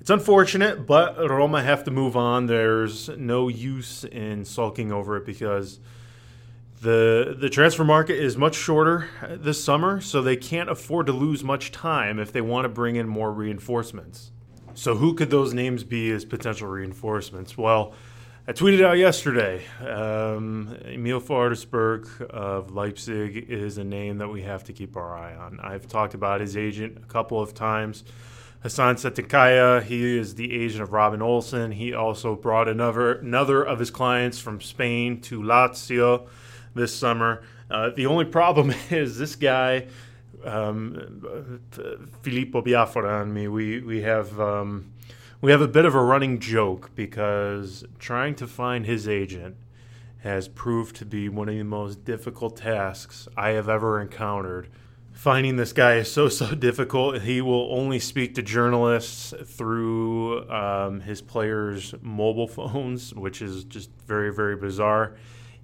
it's 0.00 0.10
unfortunate, 0.10 0.86
but 0.86 1.18
Roma 1.18 1.64
have 1.64 1.82
to 1.82 1.90
move 1.90 2.16
on. 2.16 2.46
There's 2.46 3.08
no 3.08 3.48
use 3.48 4.04
in 4.04 4.44
sulking 4.44 4.92
over 4.92 5.16
it 5.16 5.26
because 5.26 5.80
the 6.80 7.36
the 7.38 7.50
transfer 7.50 7.84
market 7.84 8.16
is 8.16 8.36
much 8.36 8.54
shorter 8.54 9.08
this 9.30 9.62
summer, 9.62 10.00
so 10.00 10.22
they 10.22 10.36
can't 10.36 10.70
afford 10.70 11.06
to 11.06 11.12
lose 11.12 11.44
much 11.44 11.72
time 11.72 12.18
if 12.18 12.32
they 12.32 12.40
want 12.40 12.64
to 12.64 12.68
bring 12.68 12.96
in 12.96 13.06
more 13.06 13.32
reinforcements. 13.32 14.32
So 14.74 14.96
who 14.96 15.14
could 15.14 15.30
those 15.30 15.52
names 15.52 15.84
be 15.84 16.10
as 16.10 16.24
potential 16.24 16.68
reinforcements? 16.68 17.58
Well, 17.58 17.92
I 18.48 18.52
tweeted 18.52 18.82
out 18.82 18.96
yesterday. 18.96 19.62
Um, 19.80 20.74
Emil 20.86 21.20
Forsberg 21.20 22.22
of 22.22 22.70
Leipzig 22.70 23.50
is 23.50 23.76
a 23.76 23.84
name 23.84 24.18
that 24.18 24.28
we 24.28 24.42
have 24.42 24.64
to 24.64 24.72
keep 24.72 24.96
our 24.96 25.14
eye 25.14 25.36
on. 25.36 25.60
I've 25.60 25.86
talked 25.86 26.14
about 26.14 26.40
his 26.40 26.56
agent 26.56 26.96
a 26.96 27.06
couple 27.06 27.40
of 27.40 27.52
times. 27.52 28.04
Hassan 28.62 28.96
Cetinkaya, 28.96 29.82
he 29.82 30.18
is 30.18 30.34
the 30.34 30.64
agent 30.64 30.82
of 30.82 30.92
Robin 30.92 31.20
Olsen. 31.20 31.72
He 31.72 31.92
also 31.92 32.34
brought 32.34 32.68
another 32.68 33.12
another 33.12 33.62
of 33.62 33.78
his 33.78 33.90
clients 33.90 34.38
from 34.38 34.60
Spain 34.60 35.20
to 35.22 35.40
Lazio 35.40 36.28
this 36.74 36.94
summer. 36.94 37.42
Uh, 37.70 37.90
the 37.90 38.06
only 38.06 38.24
problem 38.24 38.72
is 38.90 39.18
this 39.18 39.36
guy, 39.36 39.86
um, 40.44 41.60
Filippo 42.22 42.62
Biafora 42.62 43.22
and 43.22 43.34
me, 43.34 43.48
we, 43.48 43.80
we 43.80 44.02
have 44.02 44.40
um, 44.40 44.92
we 45.40 45.50
have 45.50 45.62
a 45.62 45.68
bit 45.68 45.84
of 45.84 45.94
a 45.94 46.02
running 46.02 46.38
joke 46.38 46.90
because 46.94 47.84
trying 47.98 48.34
to 48.36 48.46
find 48.46 48.84
his 48.84 49.08
agent 49.08 49.56
has 50.18 50.48
proved 50.48 50.96
to 50.96 51.06
be 51.06 51.28
one 51.30 51.48
of 51.48 51.54
the 51.54 51.62
most 51.62 52.04
difficult 52.04 52.56
tasks 52.56 53.26
I 53.36 53.50
have 53.50 53.68
ever 53.68 54.00
encountered 54.00 54.68
finding 55.20 55.56
this 55.56 55.74
guy 55.74 55.96
is 55.96 56.10
so 56.10 56.28
so 56.40 56.54
difficult. 56.54 57.20
He 57.22 57.40
will 57.40 57.68
only 57.70 57.98
speak 57.98 58.34
to 58.36 58.42
journalists 58.42 59.34
through 59.44 60.48
um, 60.50 61.00
his 61.00 61.20
players' 61.20 61.94
mobile 62.00 62.48
phones, 62.58 63.14
which 63.14 63.42
is 63.42 63.64
just 63.64 63.90
very 64.06 64.32
very 64.32 64.56
bizarre. 64.56 65.16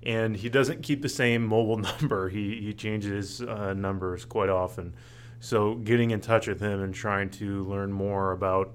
And 0.06 0.36
he 0.36 0.48
doesn't 0.48 0.82
keep 0.82 1.02
the 1.02 1.08
same 1.10 1.46
mobile 1.46 1.76
number. 2.00 2.30
He 2.30 2.60
he 2.62 2.72
changes 2.72 3.42
uh, 3.42 3.74
numbers 3.74 4.24
quite 4.24 4.48
often. 4.48 4.94
So 5.40 5.74
getting 5.74 6.12
in 6.12 6.20
touch 6.20 6.46
with 6.46 6.60
him 6.60 6.82
and 6.82 6.94
trying 6.94 7.28
to 7.30 7.62
learn 7.64 7.92
more 7.92 8.32
about 8.32 8.74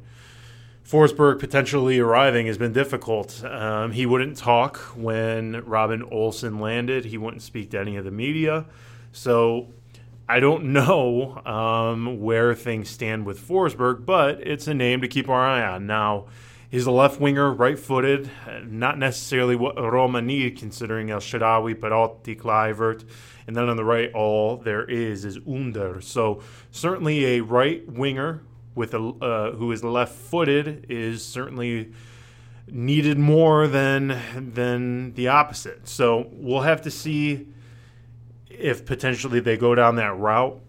Forsberg 0.87 1.39
potentially 1.39 1.99
arriving 1.99 2.47
has 2.47 2.57
been 2.57 2.73
difficult. 2.73 3.43
Um, 3.43 3.91
he 3.91 4.05
wouldn't 4.05 4.37
talk 4.37 4.77
when 4.95 5.63
Robin 5.65 6.03
Olsen 6.11 6.59
landed. 6.59 7.05
He 7.05 7.17
wouldn't 7.17 7.41
speak 7.41 7.71
to 7.71 7.79
any 7.79 7.95
of 7.95 8.05
the 8.05 8.11
media. 8.11 8.65
So 9.11 9.69
I 10.27 10.39
don't 10.39 10.65
know 10.73 11.41
um, 11.45 12.21
where 12.21 12.53
things 12.55 12.89
stand 12.89 13.25
with 13.25 13.39
Forsberg, 13.39 14.05
but 14.05 14.45
it's 14.45 14.67
a 14.67 14.73
name 14.73 15.01
to 15.01 15.07
keep 15.07 15.29
our 15.29 15.41
eye 15.41 15.65
on. 15.65 15.87
Now, 15.87 16.25
he's 16.71 16.87
a 16.87 16.91
left 16.91 17.19
winger, 17.19 17.53
right 17.53 17.77
footed, 17.77 18.31
not 18.65 18.97
necessarily 18.97 19.55
what 19.55 19.79
Roma 19.79 20.21
need 20.21 20.57
considering 20.57 21.11
El 21.11 21.19
Shaarawy, 21.19 21.75
Perotti, 21.75 22.39
Kluivert. 22.39 23.03
And 23.45 23.55
then 23.55 23.69
on 23.69 23.77
the 23.77 23.83
right, 23.83 24.11
all 24.13 24.57
there 24.57 24.85
is 24.85 25.25
is 25.25 25.37
Under. 25.47 26.01
So 26.01 26.41
certainly 26.71 27.37
a 27.37 27.41
right 27.41 27.87
winger 27.87 28.41
with 28.73 28.93
a 28.93 28.99
uh, 28.99 29.51
who 29.51 29.71
is 29.71 29.83
left 29.83 30.15
footed 30.15 30.85
is 30.89 31.23
certainly 31.23 31.91
needed 32.67 33.19
more 33.19 33.67
than 33.67 34.17
than 34.53 35.13
the 35.13 35.27
opposite. 35.27 35.87
So 35.87 36.29
we'll 36.31 36.61
have 36.61 36.81
to 36.83 36.91
see 36.91 37.47
if 38.49 38.85
potentially 38.85 39.41
they 39.41 39.57
go 39.57 39.75
down 39.75 39.97
that 39.97 40.17
route. 40.17 40.59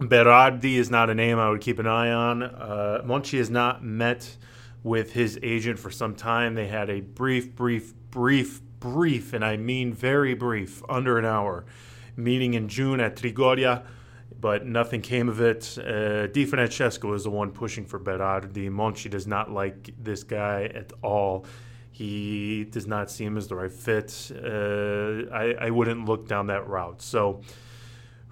Berardi 0.00 0.74
is 0.74 0.90
not 0.90 1.10
a 1.10 1.14
name 1.14 1.38
I 1.38 1.50
would 1.50 1.60
keep 1.60 1.78
an 1.78 1.86
eye 1.86 2.10
on. 2.10 2.42
Uh, 2.42 3.02
Monchi 3.04 3.38
has 3.38 3.50
not 3.50 3.84
met 3.84 4.36
with 4.82 5.12
his 5.12 5.38
agent 5.42 5.78
for 5.78 5.90
some 5.90 6.14
time. 6.14 6.54
They 6.54 6.68
had 6.68 6.90
a 6.90 7.00
brief, 7.00 7.54
brief, 7.54 7.94
brief, 8.10 8.60
brief, 8.80 9.32
and 9.32 9.44
I 9.44 9.56
mean 9.56 9.92
very 9.92 10.34
brief, 10.34 10.82
under 10.88 11.18
an 11.18 11.24
hour, 11.24 11.64
meeting 12.16 12.54
in 12.54 12.68
June 12.68 13.00
at 13.00 13.16
Trigoria, 13.16 13.84
but 14.40 14.66
nothing 14.66 15.00
came 15.00 15.28
of 15.28 15.40
it. 15.40 15.76
Uh, 15.78 16.26
Di 16.28 16.44
Francesco 16.44 17.12
is 17.14 17.24
the 17.24 17.30
one 17.30 17.50
pushing 17.50 17.84
for 17.84 17.98
Berardi. 17.98 18.70
Monchi 18.70 19.10
does 19.10 19.26
not 19.26 19.50
like 19.50 19.90
this 19.98 20.22
guy 20.22 20.70
at 20.74 20.92
all. 21.02 21.44
He 21.90 22.64
does 22.64 22.86
not 22.86 23.10
seem 23.10 23.36
as 23.36 23.48
the 23.48 23.56
right 23.56 23.72
fit. 23.72 24.30
Uh, 24.32 25.28
I, 25.34 25.66
I 25.66 25.70
wouldn't 25.70 26.04
look 26.04 26.28
down 26.28 26.46
that 26.46 26.68
route. 26.68 27.02
So, 27.02 27.40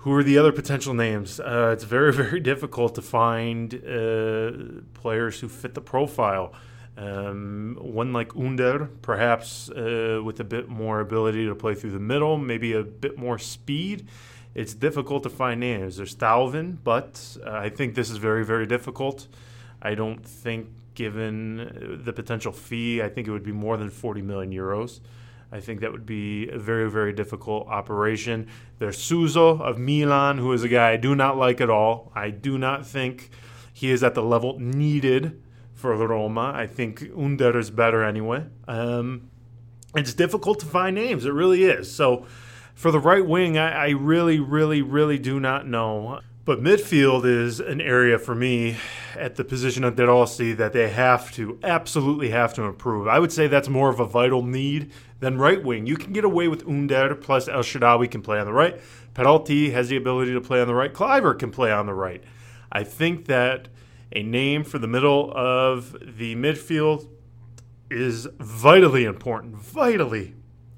who 0.07 0.13
are 0.13 0.23
the 0.23 0.39
other 0.39 0.53
potential 0.53 0.95
names? 0.95 1.41
Uh, 1.41 1.71
it's 1.73 1.83
very, 1.83 2.13
very 2.23 2.39
difficult 2.39 2.95
to 2.95 3.03
find 3.03 3.75
uh, 3.75 4.53
players 4.95 5.41
who 5.41 5.49
fit 5.49 5.75
the 5.75 5.81
profile. 5.81 6.55
Um, 6.97 7.77
one 7.81 8.13
like 8.13 8.31
Under, 8.37 8.87
perhaps 9.03 9.69
uh, 9.69 10.21
with 10.23 10.39
a 10.39 10.45
bit 10.45 10.69
more 10.69 11.01
ability 11.01 11.45
to 11.47 11.57
play 11.57 11.75
through 11.75 11.91
the 11.91 11.99
middle, 11.99 12.39
maybe 12.39 12.73
a 12.73 12.85
bit 12.85 13.19
more 13.19 13.37
speed. 13.37 14.07
It's 14.55 14.75
difficult 14.75 15.25
to 15.25 15.29
find 15.29 15.59
names. 15.59 15.97
There's 15.97 16.15
Thauvin, 16.15 16.77
but 16.85 17.37
uh, 17.45 17.51
I 17.51 17.69
think 17.69 17.97
this 17.97 18.09
is 18.09 18.19
very, 18.19 18.45
very 18.45 18.65
difficult. 18.65 19.27
I 19.83 19.97
don't 19.97 20.25
think 20.25 20.69
given 20.95 22.01
the 22.05 22.13
potential 22.13 22.53
fee, 22.53 23.03
I 23.03 23.09
think 23.09 23.27
it 23.27 23.33
would 23.33 23.43
be 23.43 23.51
more 23.51 23.77
than 23.77 23.91
40 23.91 24.23
million 24.23 24.53
euros. 24.53 25.01
I 25.53 25.61
think 25.61 25.81
that 25.81 25.93
would 25.93 26.07
be 26.07 26.49
a 26.49 26.59
very, 26.59 26.91
very 26.91 27.13
difficult 27.13 27.69
operation. 27.69 28.49
There's 28.79 28.99
Suso 28.99 29.61
of 29.61 29.79
Milan, 29.79 30.39
who 30.39 30.53
is 30.53 30.65
a 30.65 30.69
guy 30.69 30.93
I 30.93 30.97
do 30.97 31.15
not 31.15 31.37
like 31.37 31.61
at 31.61 31.71
all. 31.71 32.11
I 32.15 32.31
do 32.31 32.59
not 32.59 32.87
think 32.87 33.31
he 33.73 33.91
is 33.91 34.03
at 34.03 34.15
the 34.15 34.23
level 34.23 34.59
needed 34.59 35.41
for 35.75 35.95
Roma. 35.95 36.53
I 36.55 36.67
think 36.67 37.11
Under 37.17 37.57
is 37.59 37.71
better 37.71 38.03
anyway. 38.03 38.47
Um, 38.67 39.31
it's 39.95 40.15
difficult 40.15 40.59
to 40.61 40.67
find 40.67 40.97
names. 40.97 41.25
It 41.25 41.33
really 41.33 41.65
is. 41.65 41.95
So 41.95 42.27
for 42.75 42.91
the 42.91 42.99
right 42.99 43.25
wing, 43.25 43.57
I, 43.57 43.87
I 43.87 43.89
really, 43.91 44.41
really, 44.41 44.83
really 44.83 45.19
do 45.19 45.39
not 45.39 45.67
know. 45.67 46.21
But 46.47 46.63
midfield 46.63 47.25
is 47.25 47.59
an 47.59 47.81
area 47.81 48.21
for 48.21 48.33
me 48.33 48.77
at 49.17 49.35
the 49.35 49.43
position 49.43 49.83
of 49.83 49.97
De 49.97 50.07
Rossi 50.07 50.53
that 50.53 50.73
they 50.73 50.89
have 50.89 51.33
to, 51.33 51.59
absolutely 51.65 52.31
have 52.31 52.55
to 52.55 52.63
improve. 52.63 53.09
I 53.09 53.19
would 53.19 53.33
say 53.33 53.49
that's 53.49 53.69
more 53.69 53.91
of 53.91 53.99
a 53.99 54.07
vital 54.07 54.45
need 54.45 54.93
than 55.19 55.39
right 55.39 55.61
wing. 55.61 55.89
You 55.89 55.97
can 55.97 56.13
get 56.13 56.25
away 56.25 56.47
with 56.47 56.65
Under, 56.69 57.17
plus 57.17 57.49
El 57.49 57.65
Shaarawy 57.65 58.09
can 58.09 58.23
play 58.23 58.39
on 58.39 58.47
the 58.47 58.53
right. 58.53 58.81
Perotti 59.13 59.73
has 59.73 59.89
the 59.89 59.97
ability 59.97 60.35
to 60.35 60.41
play 60.41 60.61
on 60.61 60.69
the 60.69 60.75
right. 60.75 60.95
Kluivert 60.95 61.41
can 61.41 61.51
play 61.51 61.73
on 61.73 61.87
the 61.87 61.95
right. 61.95 62.23
I 62.71 62.85
think 62.85 63.25
that 63.27 63.67
a 64.13 64.23
name 64.23 64.63
for 64.63 64.79
the 64.79 64.87
middle 64.87 65.33
of 65.35 65.97
the 66.17 66.37
midfield 66.37 67.09
is 67.91 68.29
vitally 68.39 69.05
important. 69.05 69.57
Vitally, 69.57 70.37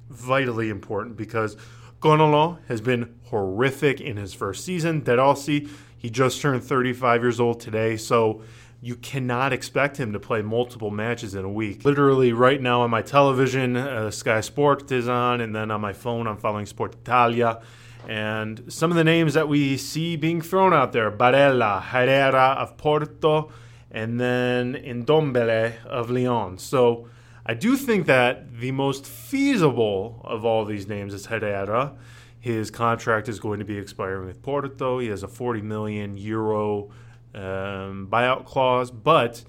vitally 0.08 0.70
important 0.70 1.18
because 1.18 1.58
Gonalons 2.00 2.58
has 2.68 2.80
been 2.80 3.14
horrific 3.24 4.00
in 4.00 4.16
his 4.16 4.32
first 4.32 4.64
season. 4.64 5.02
De 5.02 5.16
Rossi, 5.16 5.68
he 5.96 6.10
just 6.10 6.40
turned 6.40 6.62
35 6.62 7.22
years 7.22 7.40
old 7.40 7.60
today, 7.60 7.96
so 7.96 8.42
you 8.80 8.94
cannot 8.94 9.52
expect 9.52 9.96
him 9.96 10.12
to 10.12 10.20
play 10.20 10.40
multiple 10.40 10.90
matches 10.90 11.34
in 11.34 11.44
a 11.44 11.48
week. 11.48 11.84
Literally, 11.84 12.32
right 12.32 12.60
now 12.60 12.82
on 12.82 12.90
my 12.90 13.02
television, 13.02 13.76
uh, 13.76 14.10
Sky 14.12 14.40
Sport 14.40 14.92
is 14.92 15.08
on, 15.08 15.40
and 15.40 15.54
then 15.54 15.72
on 15.72 15.80
my 15.80 15.92
phone, 15.92 16.28
I'm 16.28 16.36
following 16.36 16.66
Sport 16.66 16.94
Italia. 16.94 17.60
And 18.06 18.72
some 18.72 18.92
of 18.92 18.96
the 18.96 19.02
names 19.04 19.34
that 19.34 19.48
we 19.48 19.76
see 19.76 20.14
being 20.14 20.40
thrown 20.40 20.72
out 20.72 20.92
there 20.92 21.10
Barella, 21.10 21.82
Herrera 21.82 22.54
of 22.58 22.76
Porto, 22.76 23.50
and 23.90 24.20
then 24.20 24.74
Ndombele 24.74 25.84
of 25.84 26.10
Lyon. 26.10 26.58
So 26.58 27.08
I 27.50 27.54
do 27.54 27.78
think 27.78 28.04
that 28.06 28.60
the 28.60 28.72
most 28.72 29.06
feasible 29.06 30.20
of 30.22 30.44
all 30.44 30.66
these 30.66 30.86
names 30.86 31.14
is 31.14 31.24
Herrera. 31.24 31.94
His 32.38 32.70
contract 32.70 33.26
is 33.26 33.40
going 33.40 33.58
to 33.60 33.64
be 33.64 33.78
expiring 33.78 34.26
with 34.26 34.42
Porto. 34.42 34.98
He 34.98 35.08
has 35.08 35.22
a 35.22 35.28
40 35.28 35.62
million 35.62 36.18
euro 36.18 36.90
um, 37.34 38.06
buyout 38.12 38.44
clause, 38.44 38.90
but 38.90 39.44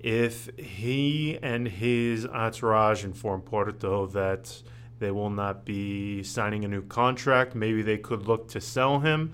if 0.00 0.50
he 0.58 1.38
and 1.40 1.68
his 1.68 2.26
entourage 2.26 3.04
inform 3.04 3.42
Porto 3.42 4.08
that 4.08 4.60
they 4.98 5.12
will 5.12 5.30
not 5.30 5.64
be 5.64 6.24
signing 6.24 6.64
a 6.64 6.68
new 6.68 6.82
contract, 6.82 7.54
maybe 7.54 7.80
they 7.80 7.96
could 7.96 8.26
look 8.26 8.48
to 8.48 8.60
sell 8.60 8.98
him. 8.98 9.32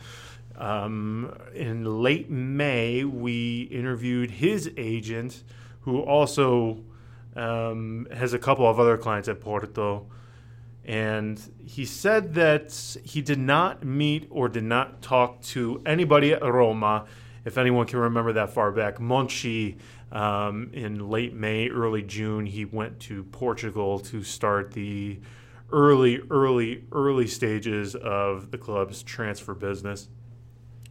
Um, 0.59 1.35
in 1.55 2.03
late 2.03 2.29
May, 2.29 3.05
we 3.05 3.63
interviewed 3.63 4.33
his 4.33 4.71
agent, 4.77 5.45
who 5.81 6.01
also 6.01 6.85
um, 7.37 8.07
has 8.13 8.33
a 8.33 8.39
couple 8.39 8.69
of 8.69 8.79
other 8.79 8.97
clients 8.97 9.29
at 9.29 9.41
Porto. 9.41 10.07
And 10.85 11.41
he 11.65 11.85
said 11.85 12.35
that 12.35 12.97
he 13.05 13.23
did 13.23 13.39
not 13.39 13.85
meet 13.85 14.27
or 14.31 14.49
did 14.49 14.65
not 14.65 15.01
talk 15.01 15.43
to 15.43 15.81
anybody 15.87 16.33
at 16.33 16.43
Roma 16.43 17.07
if 17.45 17.59
anyone 17.59 17.87
can 17.87 17.99
remember 17.99 18.33
that 18.35 18.51
far 18.51 18.71
back, 18.71 18.99
Monchi 18.99 19.79
um, 20.11 20.71
in 20.73 21.09
late 21.11 21.35
May, 21.35 21.69
early 21.69 22.03
June, 22.03 22.47
he 22.47 22.65
went 22.65 23.01
to 23.01 23.25
Portugal 23.25 23.99
to 24.01 24.23
start 24.23 24.73
the 24.73 25.19
early, 25.73 26.21
early, 26.31 26.85
early 26.93 27.27
stages 27.27 27.95
of 27.95 28.51
the 28.51 28.59
club's 28.59 29.03
transfer 29.03 29.55
business. 29.55 30.09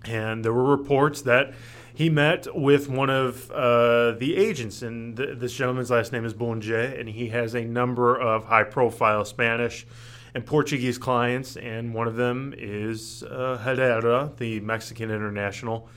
And 0.04 0.44
there 0.44 0.52
were 0.52 0.76
reports 0.76 1.22
that 1.22 1.54
he 2.02 2.10
met 2.10 2.48
with 2.56 2.90
one 2.90 3.10
of 3.10 3.52
uh, 3.52 4.12
the 4.12 4.36
agents, 4.36 4.82
and 4.82 5.16
th- 5.18 5.38
this 5.38 5.54
gentleman's 5.54 5.92
last 5.92 6.12
name 6.12 6.26
is 6.26 6.34
Bonje, 6.34 7.00
and 7.00 7.08
he 7.10 7.30
has 7.30 7.54
a 7.54 7.64
number 7.64 8.20
of 8.20 8.46
high 8.46 8.64
profile 8.64 9.24
Spanish 9.24 9.86
and 10.34 10.46
Portuguese 10.46 10.98
clients, 10.98 11.58
and 11.58 11.94
one 11.94 12.08
of 12.08 12.16
them 12.16 12.54
is 12.58 13.24
uh, 13.24 13.58
Herrera, 13.58 14.32
the 14.38 14.60
Mexican 14.62 15.12
international 15.12 15.90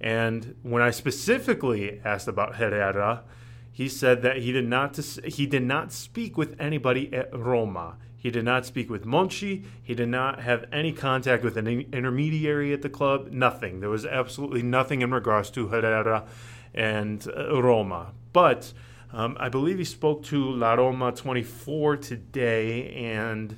and 0.00 0.54
when 0.62 0.82
I 0.82 0.90
specifically 0.90 2.00
asked 2.04 2.26
about 2.26 2.56
Herrera, 2.56 3.22
he 3.70 3.88
said 3.88 4.22
that 4.22 4.38
he 4.38 4.50
did 4.50 4.66
not 4.66 4.96
he 4.96 5.46
did 5.46 5.62
not 5.62 5.92
speak 5.92 6.36
with 6.36 6.56
anybody 6.58 7.12
at 7.12 7.36
Roma. 7.36 7.96
He 8.20 8.30
did 8.30 8.44
not 8.44 8.66
speak 8.66 8.90
with 8.90 9.06
Monchi. 9.06 9.64
He 9.82 9.94
did 9.94 10.10
not 10.10 10.42
have 10.42 10.66
any 10.70 10.92
contact 10.92 11.42
with 11.42 11.56
an 11.56 11.66
intermediary 11.66 12.70
at 12.74 12.82
the 12.82 12.90
club. 12.90 13.32
Nothing. 13.32 13.80
There 13.80 13.88
was 13.88 14.04
absolutely 14.04 14.62
nothing 14.62 15.00
in 15.00 15.10
regards 15.10 15.48
to 15.52 15.68
Herrera 15.68 16.26
and 16.74 17.26
uh, 17.34 17.62
Roma. 17.62 18.12
But 18.34 18.74
um, 19.10 19.38
I 19.40 19.48
believe 19.48 19.78
he 19.78 19.84
spoke 19.84 20.22
to 20.24 20.50
La 20.52 20.74
Roma 20.74 21.12
24 21.12 21.96
today 21.96 22.92
and 22.94 23.56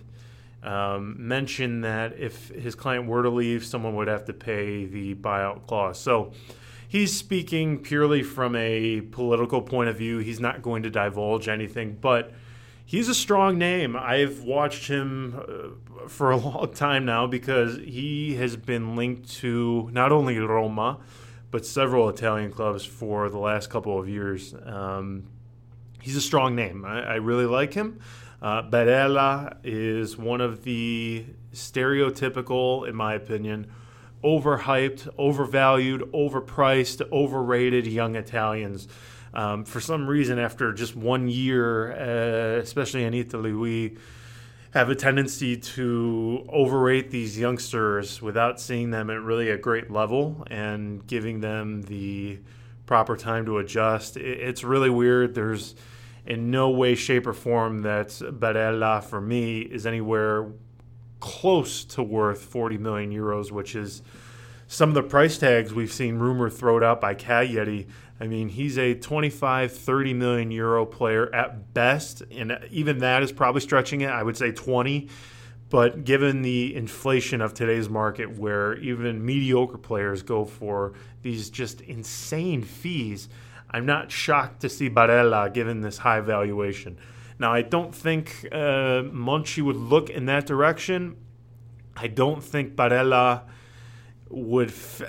um, 0.62 1.16
mentioned 1.19 1.83
that 1.83 2.16
if 2.16 2.50
his 2.50 2.76
client 2.76 3.09
were 3.09 3.25
to 3.25 3.31
leave, 3.31 3.64
someone 3.64 3.97
would 3.97 4.07
have 4.07 4.26
to 4.26 4.33
pay 4.33 4.87
the 4.87 5.16
buyout 5.16 5.66
clause. 5.66 5.99
So 5.99 6.31
he's 6.87 7.12
speaking 7.12 7.80
purely 7.80 8.23
from 8.23 8.54
a 8.54 9.00
political 9.00 9.60
point 9.60 9.89
of 9.89 9.97
view. 9.97 10.19
He's 10.19 10.39
not 10.39 10.63
going 10.63 10.84
to 10.84 10.91
divulge 10.91 11.49
anything, 11.49 11.99
but 12.00 12.32
he's 12.84 13.08
a 13.08 13.14
strong 13.14 13.58
name. 13.58 13.97
I've 13.97 14.42
watched 14.42 14.88
him 14.88 15.38
uh, 15.38 16.08
for 16.08 16.30
a 16.30 16.36
long 16.49 16.73
time 16.73 17.04
now 17.04 17.26
because 17.26 17.76
he 17.78 18.34
has 18.36 18.56
been 18.56 18.97
linked 18.97 19.30
to 19.40 19.88
not 19.92 20.12
only 20.12 20.38
Roma, 20.38 20.99
but 21.50 21.66
several 21.66 22.08
Italian 22.08 22.50
clubs 22.50 22.84
for 22.84 23.28
the 23.28 23.38
last 23.38 23.71
couple 23.71 23.99
of 23.99 24.08
years. 24.08 24.54
Um, 24.64 25.25
he's 26.00 26.16
a 26.16 26.21
strong 26.21 26.54
name. 26.54 26.84
I, 26.84 27.02
I 27.02 27.14
really 27.16 27.47
like 27.47 27.75
him. 27.75 28.00
Uh, 28.40 28.62
Barella 28.62 29.56
is 29.62 30.18
one 30.18 30.40
of 30.40 30.64
the 30.64 31.25
stereotypical, 31.52 32.88
in 32.88 32.97
my 32.97 33.14
opinion, 33.14 33.71
overhyped, 34.25 35.08
overvalued, 35.16 36.00
overpriced, 36.12 37.08
overrated 37.12 37.86
young 37.86 38.16
Italians. 38.16 38.88
Um, 39.34 39.64
for 39.64 39.80
some 39.80 40.06
reason, 40.06 40.38
after 40.38 40.73
just 40.73 40.95
one 40.95 41.28
year, 41.28 41.92
uh, 41.92 42.60
especially 42.60 43.04
in 43.04 43.14
Italy, 43.14 43.52
we 43.52 43.97
have 44.73 44.88
a 44.88 44.95
tendency 44.95 45.56
to 45.56 46.47
overrate 46.49 47.10
these 47.10 47.38
youngsters 47.38 48.23
without 48.23 48.60
seeing 48.60 48.90
them 48.90 49.10
at 49.10 49.21
really 49.21 49.50
a 49.50 49.58
great 49.58 49.90
level 49.90 50.47
and 50.50 51.06
giving 51.06 51.40
them 51.40 51.82
the 51.82 52.38
proper 52.86 53.16
time 53.16 53.45
to 53.47 53.58
adjust. 53.58 54.16
It's 54.16 54.64
really 54.64 54.90
weird. 54.90 55.34
There's 55.34 55.75
in 56.25 56.50
no 56.50 56.71
way, 56.71 56.95
shape, 56.95 57.26
or 57.26 57.32
form 57.32 57.82
that 57.82 58.08
Barella 58.08 59.02
for 59.02 59.21
me 59.21 59.60
is 59.60 59.86
anywhere 59.86 60.52
close 61.21 61.84
to 61.84 62.02
worth 62.02 62.42
40 62.42 62.78
million 62.78 63.12
euros, 63.12 63.50
which 63.50 63.75
is 63.75 64.02
some 64.66 64.88
of 64.88 64.95
the 64.95 65.02
price 65.02 65.36
tags 65.38 65.75
we've 65.75 65.92
seen 65.92 66.16
rumor 66.16 66.49
thrown 66.49 66.82
out 66.82 67.00
by 67.00 67.14
Cagliari. 67.14 67.86
I 68.23 68.28
mean, 68.28 68.49
he's 68.49 68.78
a 68.78 68.95
25, 68.95 69.73
30 69.73 70.15
million 70.15 70.52
euro 70.52 70.87
player 70.87 71.35
at 71.35 71.75
best, 71.75 72.23
and 72.30 72.56
even 72.71 72.99
that 72.99 73.25
is 73.25 73.32
probably 73.32 73.61
stretching 73.61 74.02
it. 74.02 74.11
I 74.11 74.23
would 74.23 74.37
say 74.37 74.52
20. 74.52 75.08
But 75.71 76.04
given 76.04 76.43
the 76.43 76.73
inflation 76.76 77.41
of 77.41 77.52
today's 77.52 77.89
market, 77.89 78.39
where 78.39 78.76
even 78.76 79.26
mediocre 79.26 79.76
players 79.76 80.23
go 80.23 80.45
for 80.45 80.93
these 81.23 81.50
just 81.50 81.80
insane 81.80 82.63
fees, 82.63 83.28
I'm 83.69 83.87
not 83.87 84.13
shocked 84.13 84.61
to 84.61 84.69
see 84.69 84.89
Barella 84.89 85.52
given 85.52 85.80
this 85.80 85.99
high 85.99 86.21
valuation. 86.21 86.99
Now, 87.41 87.52
I 87.52 87.63
don't 87.63 87.93
think 87.93 88.47
uh, 88.52 89.02
Monchi 89.11 89.63
would 89.65 89.75
look 89.75 90.11
in 90.11 90.26
that 90.26 90.47
direction. 90.47 91.17
I 91.97 92.06
don't 92.06 92.45
think 92.45 92.76
Barella 92.76 93.49
would. 94.32 94.68
F- 94.68 95.02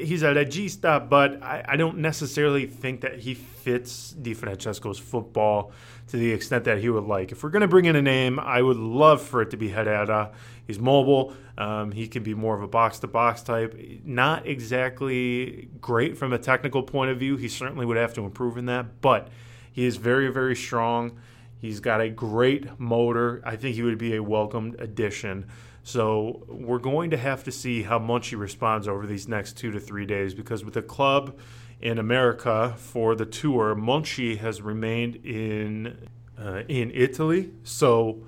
he's 0.00 0.22
a 0.22 0.34
regista, 0.34 1.08
but 1.08 1.42
I, 1.42 1.64
I, 1.68 1.76
don't 1.76 1.98
necessarily 1.98 2.66
think 2.66 3.02
that 3.02 3.18
he 3.18 3.34
fits 3.34 4.12
Di 4.12 4.34
Francesco's 4.34 4.98
football 4.98 5.72
to 6.08 6.16
the 6.16 6.32
extent 6.32 6.64
that 6.64 6.78
he 6.78 6.88
would 6.88 7.04
like. 7.04 7.32
If 7.32 7.42
we're 7.42 7.50
going 7.50 7.62
to 7.62 7.68
bring 7.68 7.84
in 7.84 7.96
a 7.96 8.02
name, 8.02 8.40
I 8.40 8.62
would 8.62 8.78
love 8.78 9.22
for 9.22 9.42
it 9.42 9.50
to 9.50 9.56
be 9.56 9.68
Herrera. 9.68 10.32
He's 10.66 10.78
mobile. 10.78 11.34
Um, 11.58 11.92
he 11.92 12.08
can 12.08 12.22
be 12.22 12.34
more 12.34 12.56
of 12.56 12.62
a 12.62 12.68
box 12.68 12.98
to 13.00 13.06
box 13.06 13.42
type. 13.42 13.78
Not 14.04 14.46
exactly 14.46 15.68
great 15.80 16.16
from 16.16 16.32
a 16.32 16.38
technical 16.38 16.82
point 16.82 17.10
of 17.10 17.18
view. 17.18 17.36
He 17.36 17.48
certainly 17.48 17.84
would 17.84 17.98
have 17.98 18.14
to 18.14 18.24
improve 18.24 18.56
in 18.56 18.66
that, 18.66 19.00
but 19.00 19.28
he 19.70 19.84
is 19.84 19.96
very, 19.96 20.28
very 20.32 20.56
strong. 20.56 21.18
He's 21.60 21.80
got 21.80 22.00
a 22.00 22.08
great 22.08 22.80
motor. 22.80 23.42
I 23.44 23.56
think 23.56 23.76
he 23.76 23.82
would 23.82 23.98
be 23.98 24.16
a 24.16 24.22
welcomed 24.22 24.80
addition. 24.80 25.46
So 25.82 26.44
we're 26.46 26.78
going 26.78 27.10
to 27.10 27.16
have 27.16 27.42
to 27.44 27.52
see 27.52 27.82
how 27.82 27.98
Monchi 27.98 28.38
responds 28.38 28.86
over 28.86 29.06
these 29.06 29.26
next 29.26 29.56
two 29.56 29.70
to 29.72 29.80
three 29.80 30.06
days 30.06 30.34
because 30.34 30.64
with 30.64 30.74
the 30.74 30.82
club 30.82 31.36
in 31.80 31.98
America 31.98 32.74
for 32.76 33.14
the 33.14 33.26
tour, 33.26 33.74
Monchi 33.74 34.38
has 34.38 34.62
remained 34.62 35.16
in 35.16 36.08
uh, 36.38 36.62
in 36.68 36.90
Italy. 36.92 37.50
So 37.64 38.22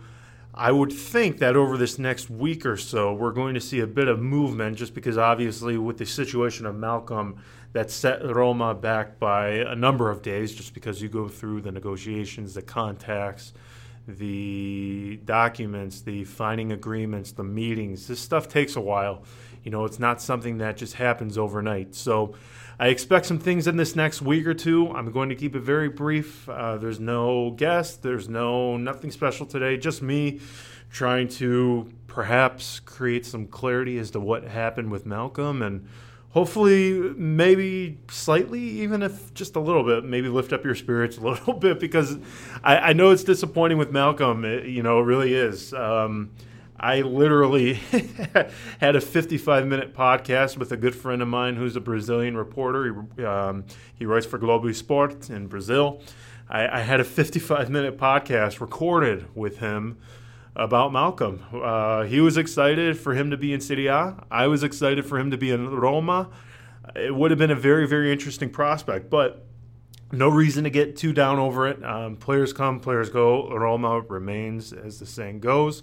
I 0.57 0.71
would 0.71 0.93
think 0.93 1.39
that 1.39 1.57
over 1.57 1.77
this 1.77 1.99
next 1.99 2.31
week 2.31 2.65
or 2.65 2.77
so, 2.77 3.13
we're 3.13 3.33
going 3.33 3.55
to 3.55 3.61
see 3.61 3.81
a 3.81 3.87
bit 3.87 4.07
of 4.07 4.21
movement 4.21 4.77
just 4.77 4.95
because, 4.95 5.19
obviously, 5.19 5.77
with 5.79 5.99
the 5.99 6.07
situation 6.07 6.65
of 6.65 6.77
Malcolm, 6.77 7.39
that 7.73 7.91
set 7.91 8.25
Roma 8.25 8.73
back 8.73 9.19
by 9.19 9.49
a 9.49 9.75
number 9.75 10.11
of 10.11 10.23
days 10.23 10.55
just 10.55 10.73
because 10.73 11.03
you 11.03 11.09
go 11.09 11.27
through 11.27 11.63
the 11.63 11.73
negotiations, 11.73 12.55
the 12.55 12.63
contacts, 12.63 13.53
the 14.07 15.21
documents, 15.25 16.03
the 16.03 16.25
finding 16.25 16.73
agreements, 16.73 17.33
the 17.33 17.45
meetings. 17.45 18.07
This 18.07 18.21
stuff 18.21 18.49
takes 18.49 18.77
a 18.77 18.81
while. 18.81 19.23
You 19.63 19.71
know, 19.71 19.85
it's 19.85 19.99
not 19.99 20.21
something 20.21 20.59
that 20.59 20.77
just 20.77 20.95
happens 20.95 21.39
overnight. 21.39 21.95
So 21.95 22.35
I 22.79 22.89
expect 22.89 23.27
some 23.27 23.39
things 23.39 23.67
in 23.67 23.77
this 23.77 23.97
next 23.97 24.21
week 24.21 24.47
or 24.47 24.55
two. 24.55 24.91
I'm 24.91 25.11
going 25.11 25.31
to 25.31 25.35
keep 25.35 25.57
it 25.57 25.61
very 25.61 25.89
brief. 25.89 26.49
Uh, 26.49 26.77
there's 26.77 27.01
no 27.01 27.53
guest, 27.53 28.03
there's 28.03 28.29
no 28.29 28.77
nothing 28.77 29.11
special 29.11 29.47
today, 29.47 29.77
just 29.77 30.03
me 30.03 30.41
trying 30.91 31.29
to 31.29 31.91
perhaps 32.07 32.81
create 32.81 33.27
some 33.27 33.47
clarity 33.47 33.99
as 33.99 34.11
to 34.13 34.21
what 34.21 34.45
happened 34.45 34.91
with 34.91 35.07
Malcolm 35.07 35.63
and 35.63 35.89
hopefully 36.35 36.93
maybe 37.17 37.97
slightly 38.11 38.61
even 38.61 39.03
if 39.03 39.33
just 39.35 39.55
a 39.55 39.61
little 39.61 39.85
bit 39.85 40.05
maybe 40.05 40.29
lift 40.29 40.53
up 40.53 40.65
your 40.65 40.75
spirits 40.75 41.17
a 41.17 41.21
little 41.31 41.55
bit 41.55 41.81
because 41.81 42.19
i, 42.63 42.77
I 42.77 42.93
know 42.93 43.11
it's 43.11 43.25
disappointing 43.25 43.79
with 43.79 43.93
malcolm 43.93 44.45
it, 44.45 44.67
you 44.67 44.83
know 44.83 45.01
it 45.01 45.05
really 45.05 45.33
is 45.33 45.73
um, 45.73 46.31
I 46.77 47.01
literally 47.01 47.75
had 48.81 48.97
a 48.97 49.01
55 49.01 49.67
minute 49.67 49.95
podcast 49.95 50.59
with 50.59 50.73
a 50.73 50.77
good 50.77 50.95
friend 50.95 51.23
of 51.23 51.29
mine 51.29 51.55
who's 51.55 51.77
a 51.77 51.81
Brazilian 51.81 52.37
reporter. 52.37 53.07
He, 53.17 53.25
um, 53.25 53.65
he 53.95 54.05
writes 54.05 54.27
for 54.27 54.39
Globo 54.39 54.69
Esporte 54.69 55.31
in 55.31 55.47
Brazil. 55.47 56.03
I, 56.51 56.81
I, 56.81 56.81
had 56.81 57.01
a 57.01 57.05
55 57.05 57.71
minute 57.71 57.97
podcast 57.97 58.61
recorded 58.61 59.35
with 59.35 59.59
him 59.59 59.99
about 60.57 60.93
Malcolm. 60.93 61.45
Uh, 61.53 62.05
he 62.05 62.21
was 62.21 62.37
excited 62.37 62.99
for 62.99 63.15
him 63.15 63.31
to 63.31 63.37
be 63.37 63.53
in 63.53 63.61
Serie 63.61 63.89
A. 63.89 64.25
I 64.31 64.47
was 64.47 64.63
excited 64.63 65.05
for 65.05 65.19
him 65.19 65.31
to 65.31 65.37
be 65.37 65.51
in 65.51 65.69
Roma. 65.69 66.31
It 66.95 67.15
would 67.15 67.31
have 67.31 67.39
been 67.39 67.51
a 67.51 67.57
very, 67.57 67.87
very 67.87 68.13
interesting 68.13 68.51
prospect, 68.51 69.11
but 69.11 69.47
no 70.13 70.29
reason 70.29 70.65
to 70.65 70.71
get 70.71 70.97
too 70.97 71.13
down 71.13 71.39
over 71.39 71.67
it. 71.67 71.85
Um, 71.85 72.17
players 72.17 72.53
come, 72.53 72.79
players 72.79 73.11
go. 73.11 73.51
Roma 73.51 74.01
remains, 74.01 74.73
as 74.73 75.01
the 75.01 75.07
saying 75.07 75.41
goes. 75.41 75.83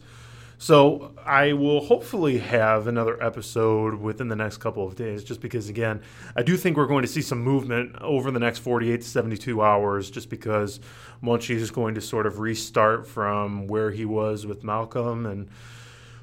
So 0.62 1.16
I 1.26 1.54
will 1.54 1.84
hopefully 1.84 2.38
have 2.38 2.86
another 2.86 3.22
episode 3.22 3.96
within 3.96 4.28
the 4.28 4.36
next 4.36 4.58
couple 4.58 4.86
of 4.86 4.96
days, 4.96 5.24
just 5.24 5.42
because, 5.42 5.70
again, 5.70 6.04
I 6.36 6.44
do 6.44 6.56
think 6.56 6.78
we're 6.78 6.86
going 6.86 7.02
to 7.02 7.08
see 7.08 7.24
some 7.24 7.40
movement 7.42 7.96
over 8.00 8.30
the 8.30 8.40
next 8.40 8.60
48 8.60 9.02
to 9.02 9.08
72 9.08 9.60
hours, 9.60 10.12
just 10.12 10.30
because 10.30 10.80
Monchi 11.24 11.56
is 11.56 11.72
going 11.72 11.96
to 11.96 12.02
sort 12.02 12.28
of 12.28 12.38
restart 12.38 13.08
from 13.08 13.66
where 13.66 13.90
he 13.90 14.06
was 14.06 14.46
with 14.46 14.64
Malcolm 14.64 15.26
and 15.26 15.50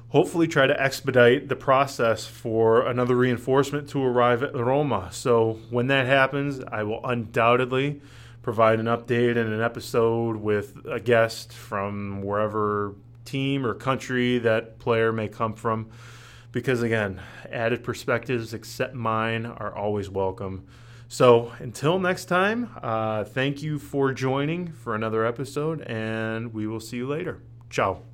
hopefully 0.07 0.47
try 0.47 0.65
to 0.65 0.81
expedite 0.81 1.49
the 1.49 1.57
process 1.57 2.25
for 2.25 2.87
another 2.87 3.17
reinforcement 3.17 3.89
to 3.89 4.01
arrive 4.01 4.41
at 4.41 4.55
Roma. 4.55 5.09
So 5.11 5.59
when 5.69 5.87
that 5.87 6.05
happens, 6.05 6.61
I 6.71 6.83
will 6.83 7.05
undoubtedly 7.05 7.99
provide 8.41 8.79
an 8.79 8.85
update 8.85 9.31
and 9.31 9.51
an 9.51 9.61
episode 9.61 10.37
with 10.37 10.77
a 10.89 11.01
guest 11.01 11.51
from 11.51 12.21
wherever 12.21 12.95
team 13.29 13.65
or 13.65 13.73
country 13.73 14.39
that 14.39 14.79
player 14.79 15.11
may 15.11 15.27
come 15.27 15.53
from. 15.53 15.89
Because 16.51 16.81
again, 16.81 17.21
added 17.51 17.83
perspectives 17.83 18.53
except 18.53 18.95
mine 18.95 19.45
are 19.45 19.73
always 19.75 20.09
welcome. 20.09 20.65
So 21.07 21.51
until 21.59 21.99
next 21.99 22.25
time, 22.25 22.69
uh, 22.81 23.23
thank 23.23 23.61
you 23.61 23.79
for 23.79 24.13
joining 24.13 24.71
for 24.73 24.95
another 24.95 25.25
episode, 25.25 25.81
and 25.81 26.53
we 26.53 26.67
will 26.67 26.79
see 26.79 26.97
you 26.97 27.07
later. 27.07 27.41
Ciao. 27.69 28.08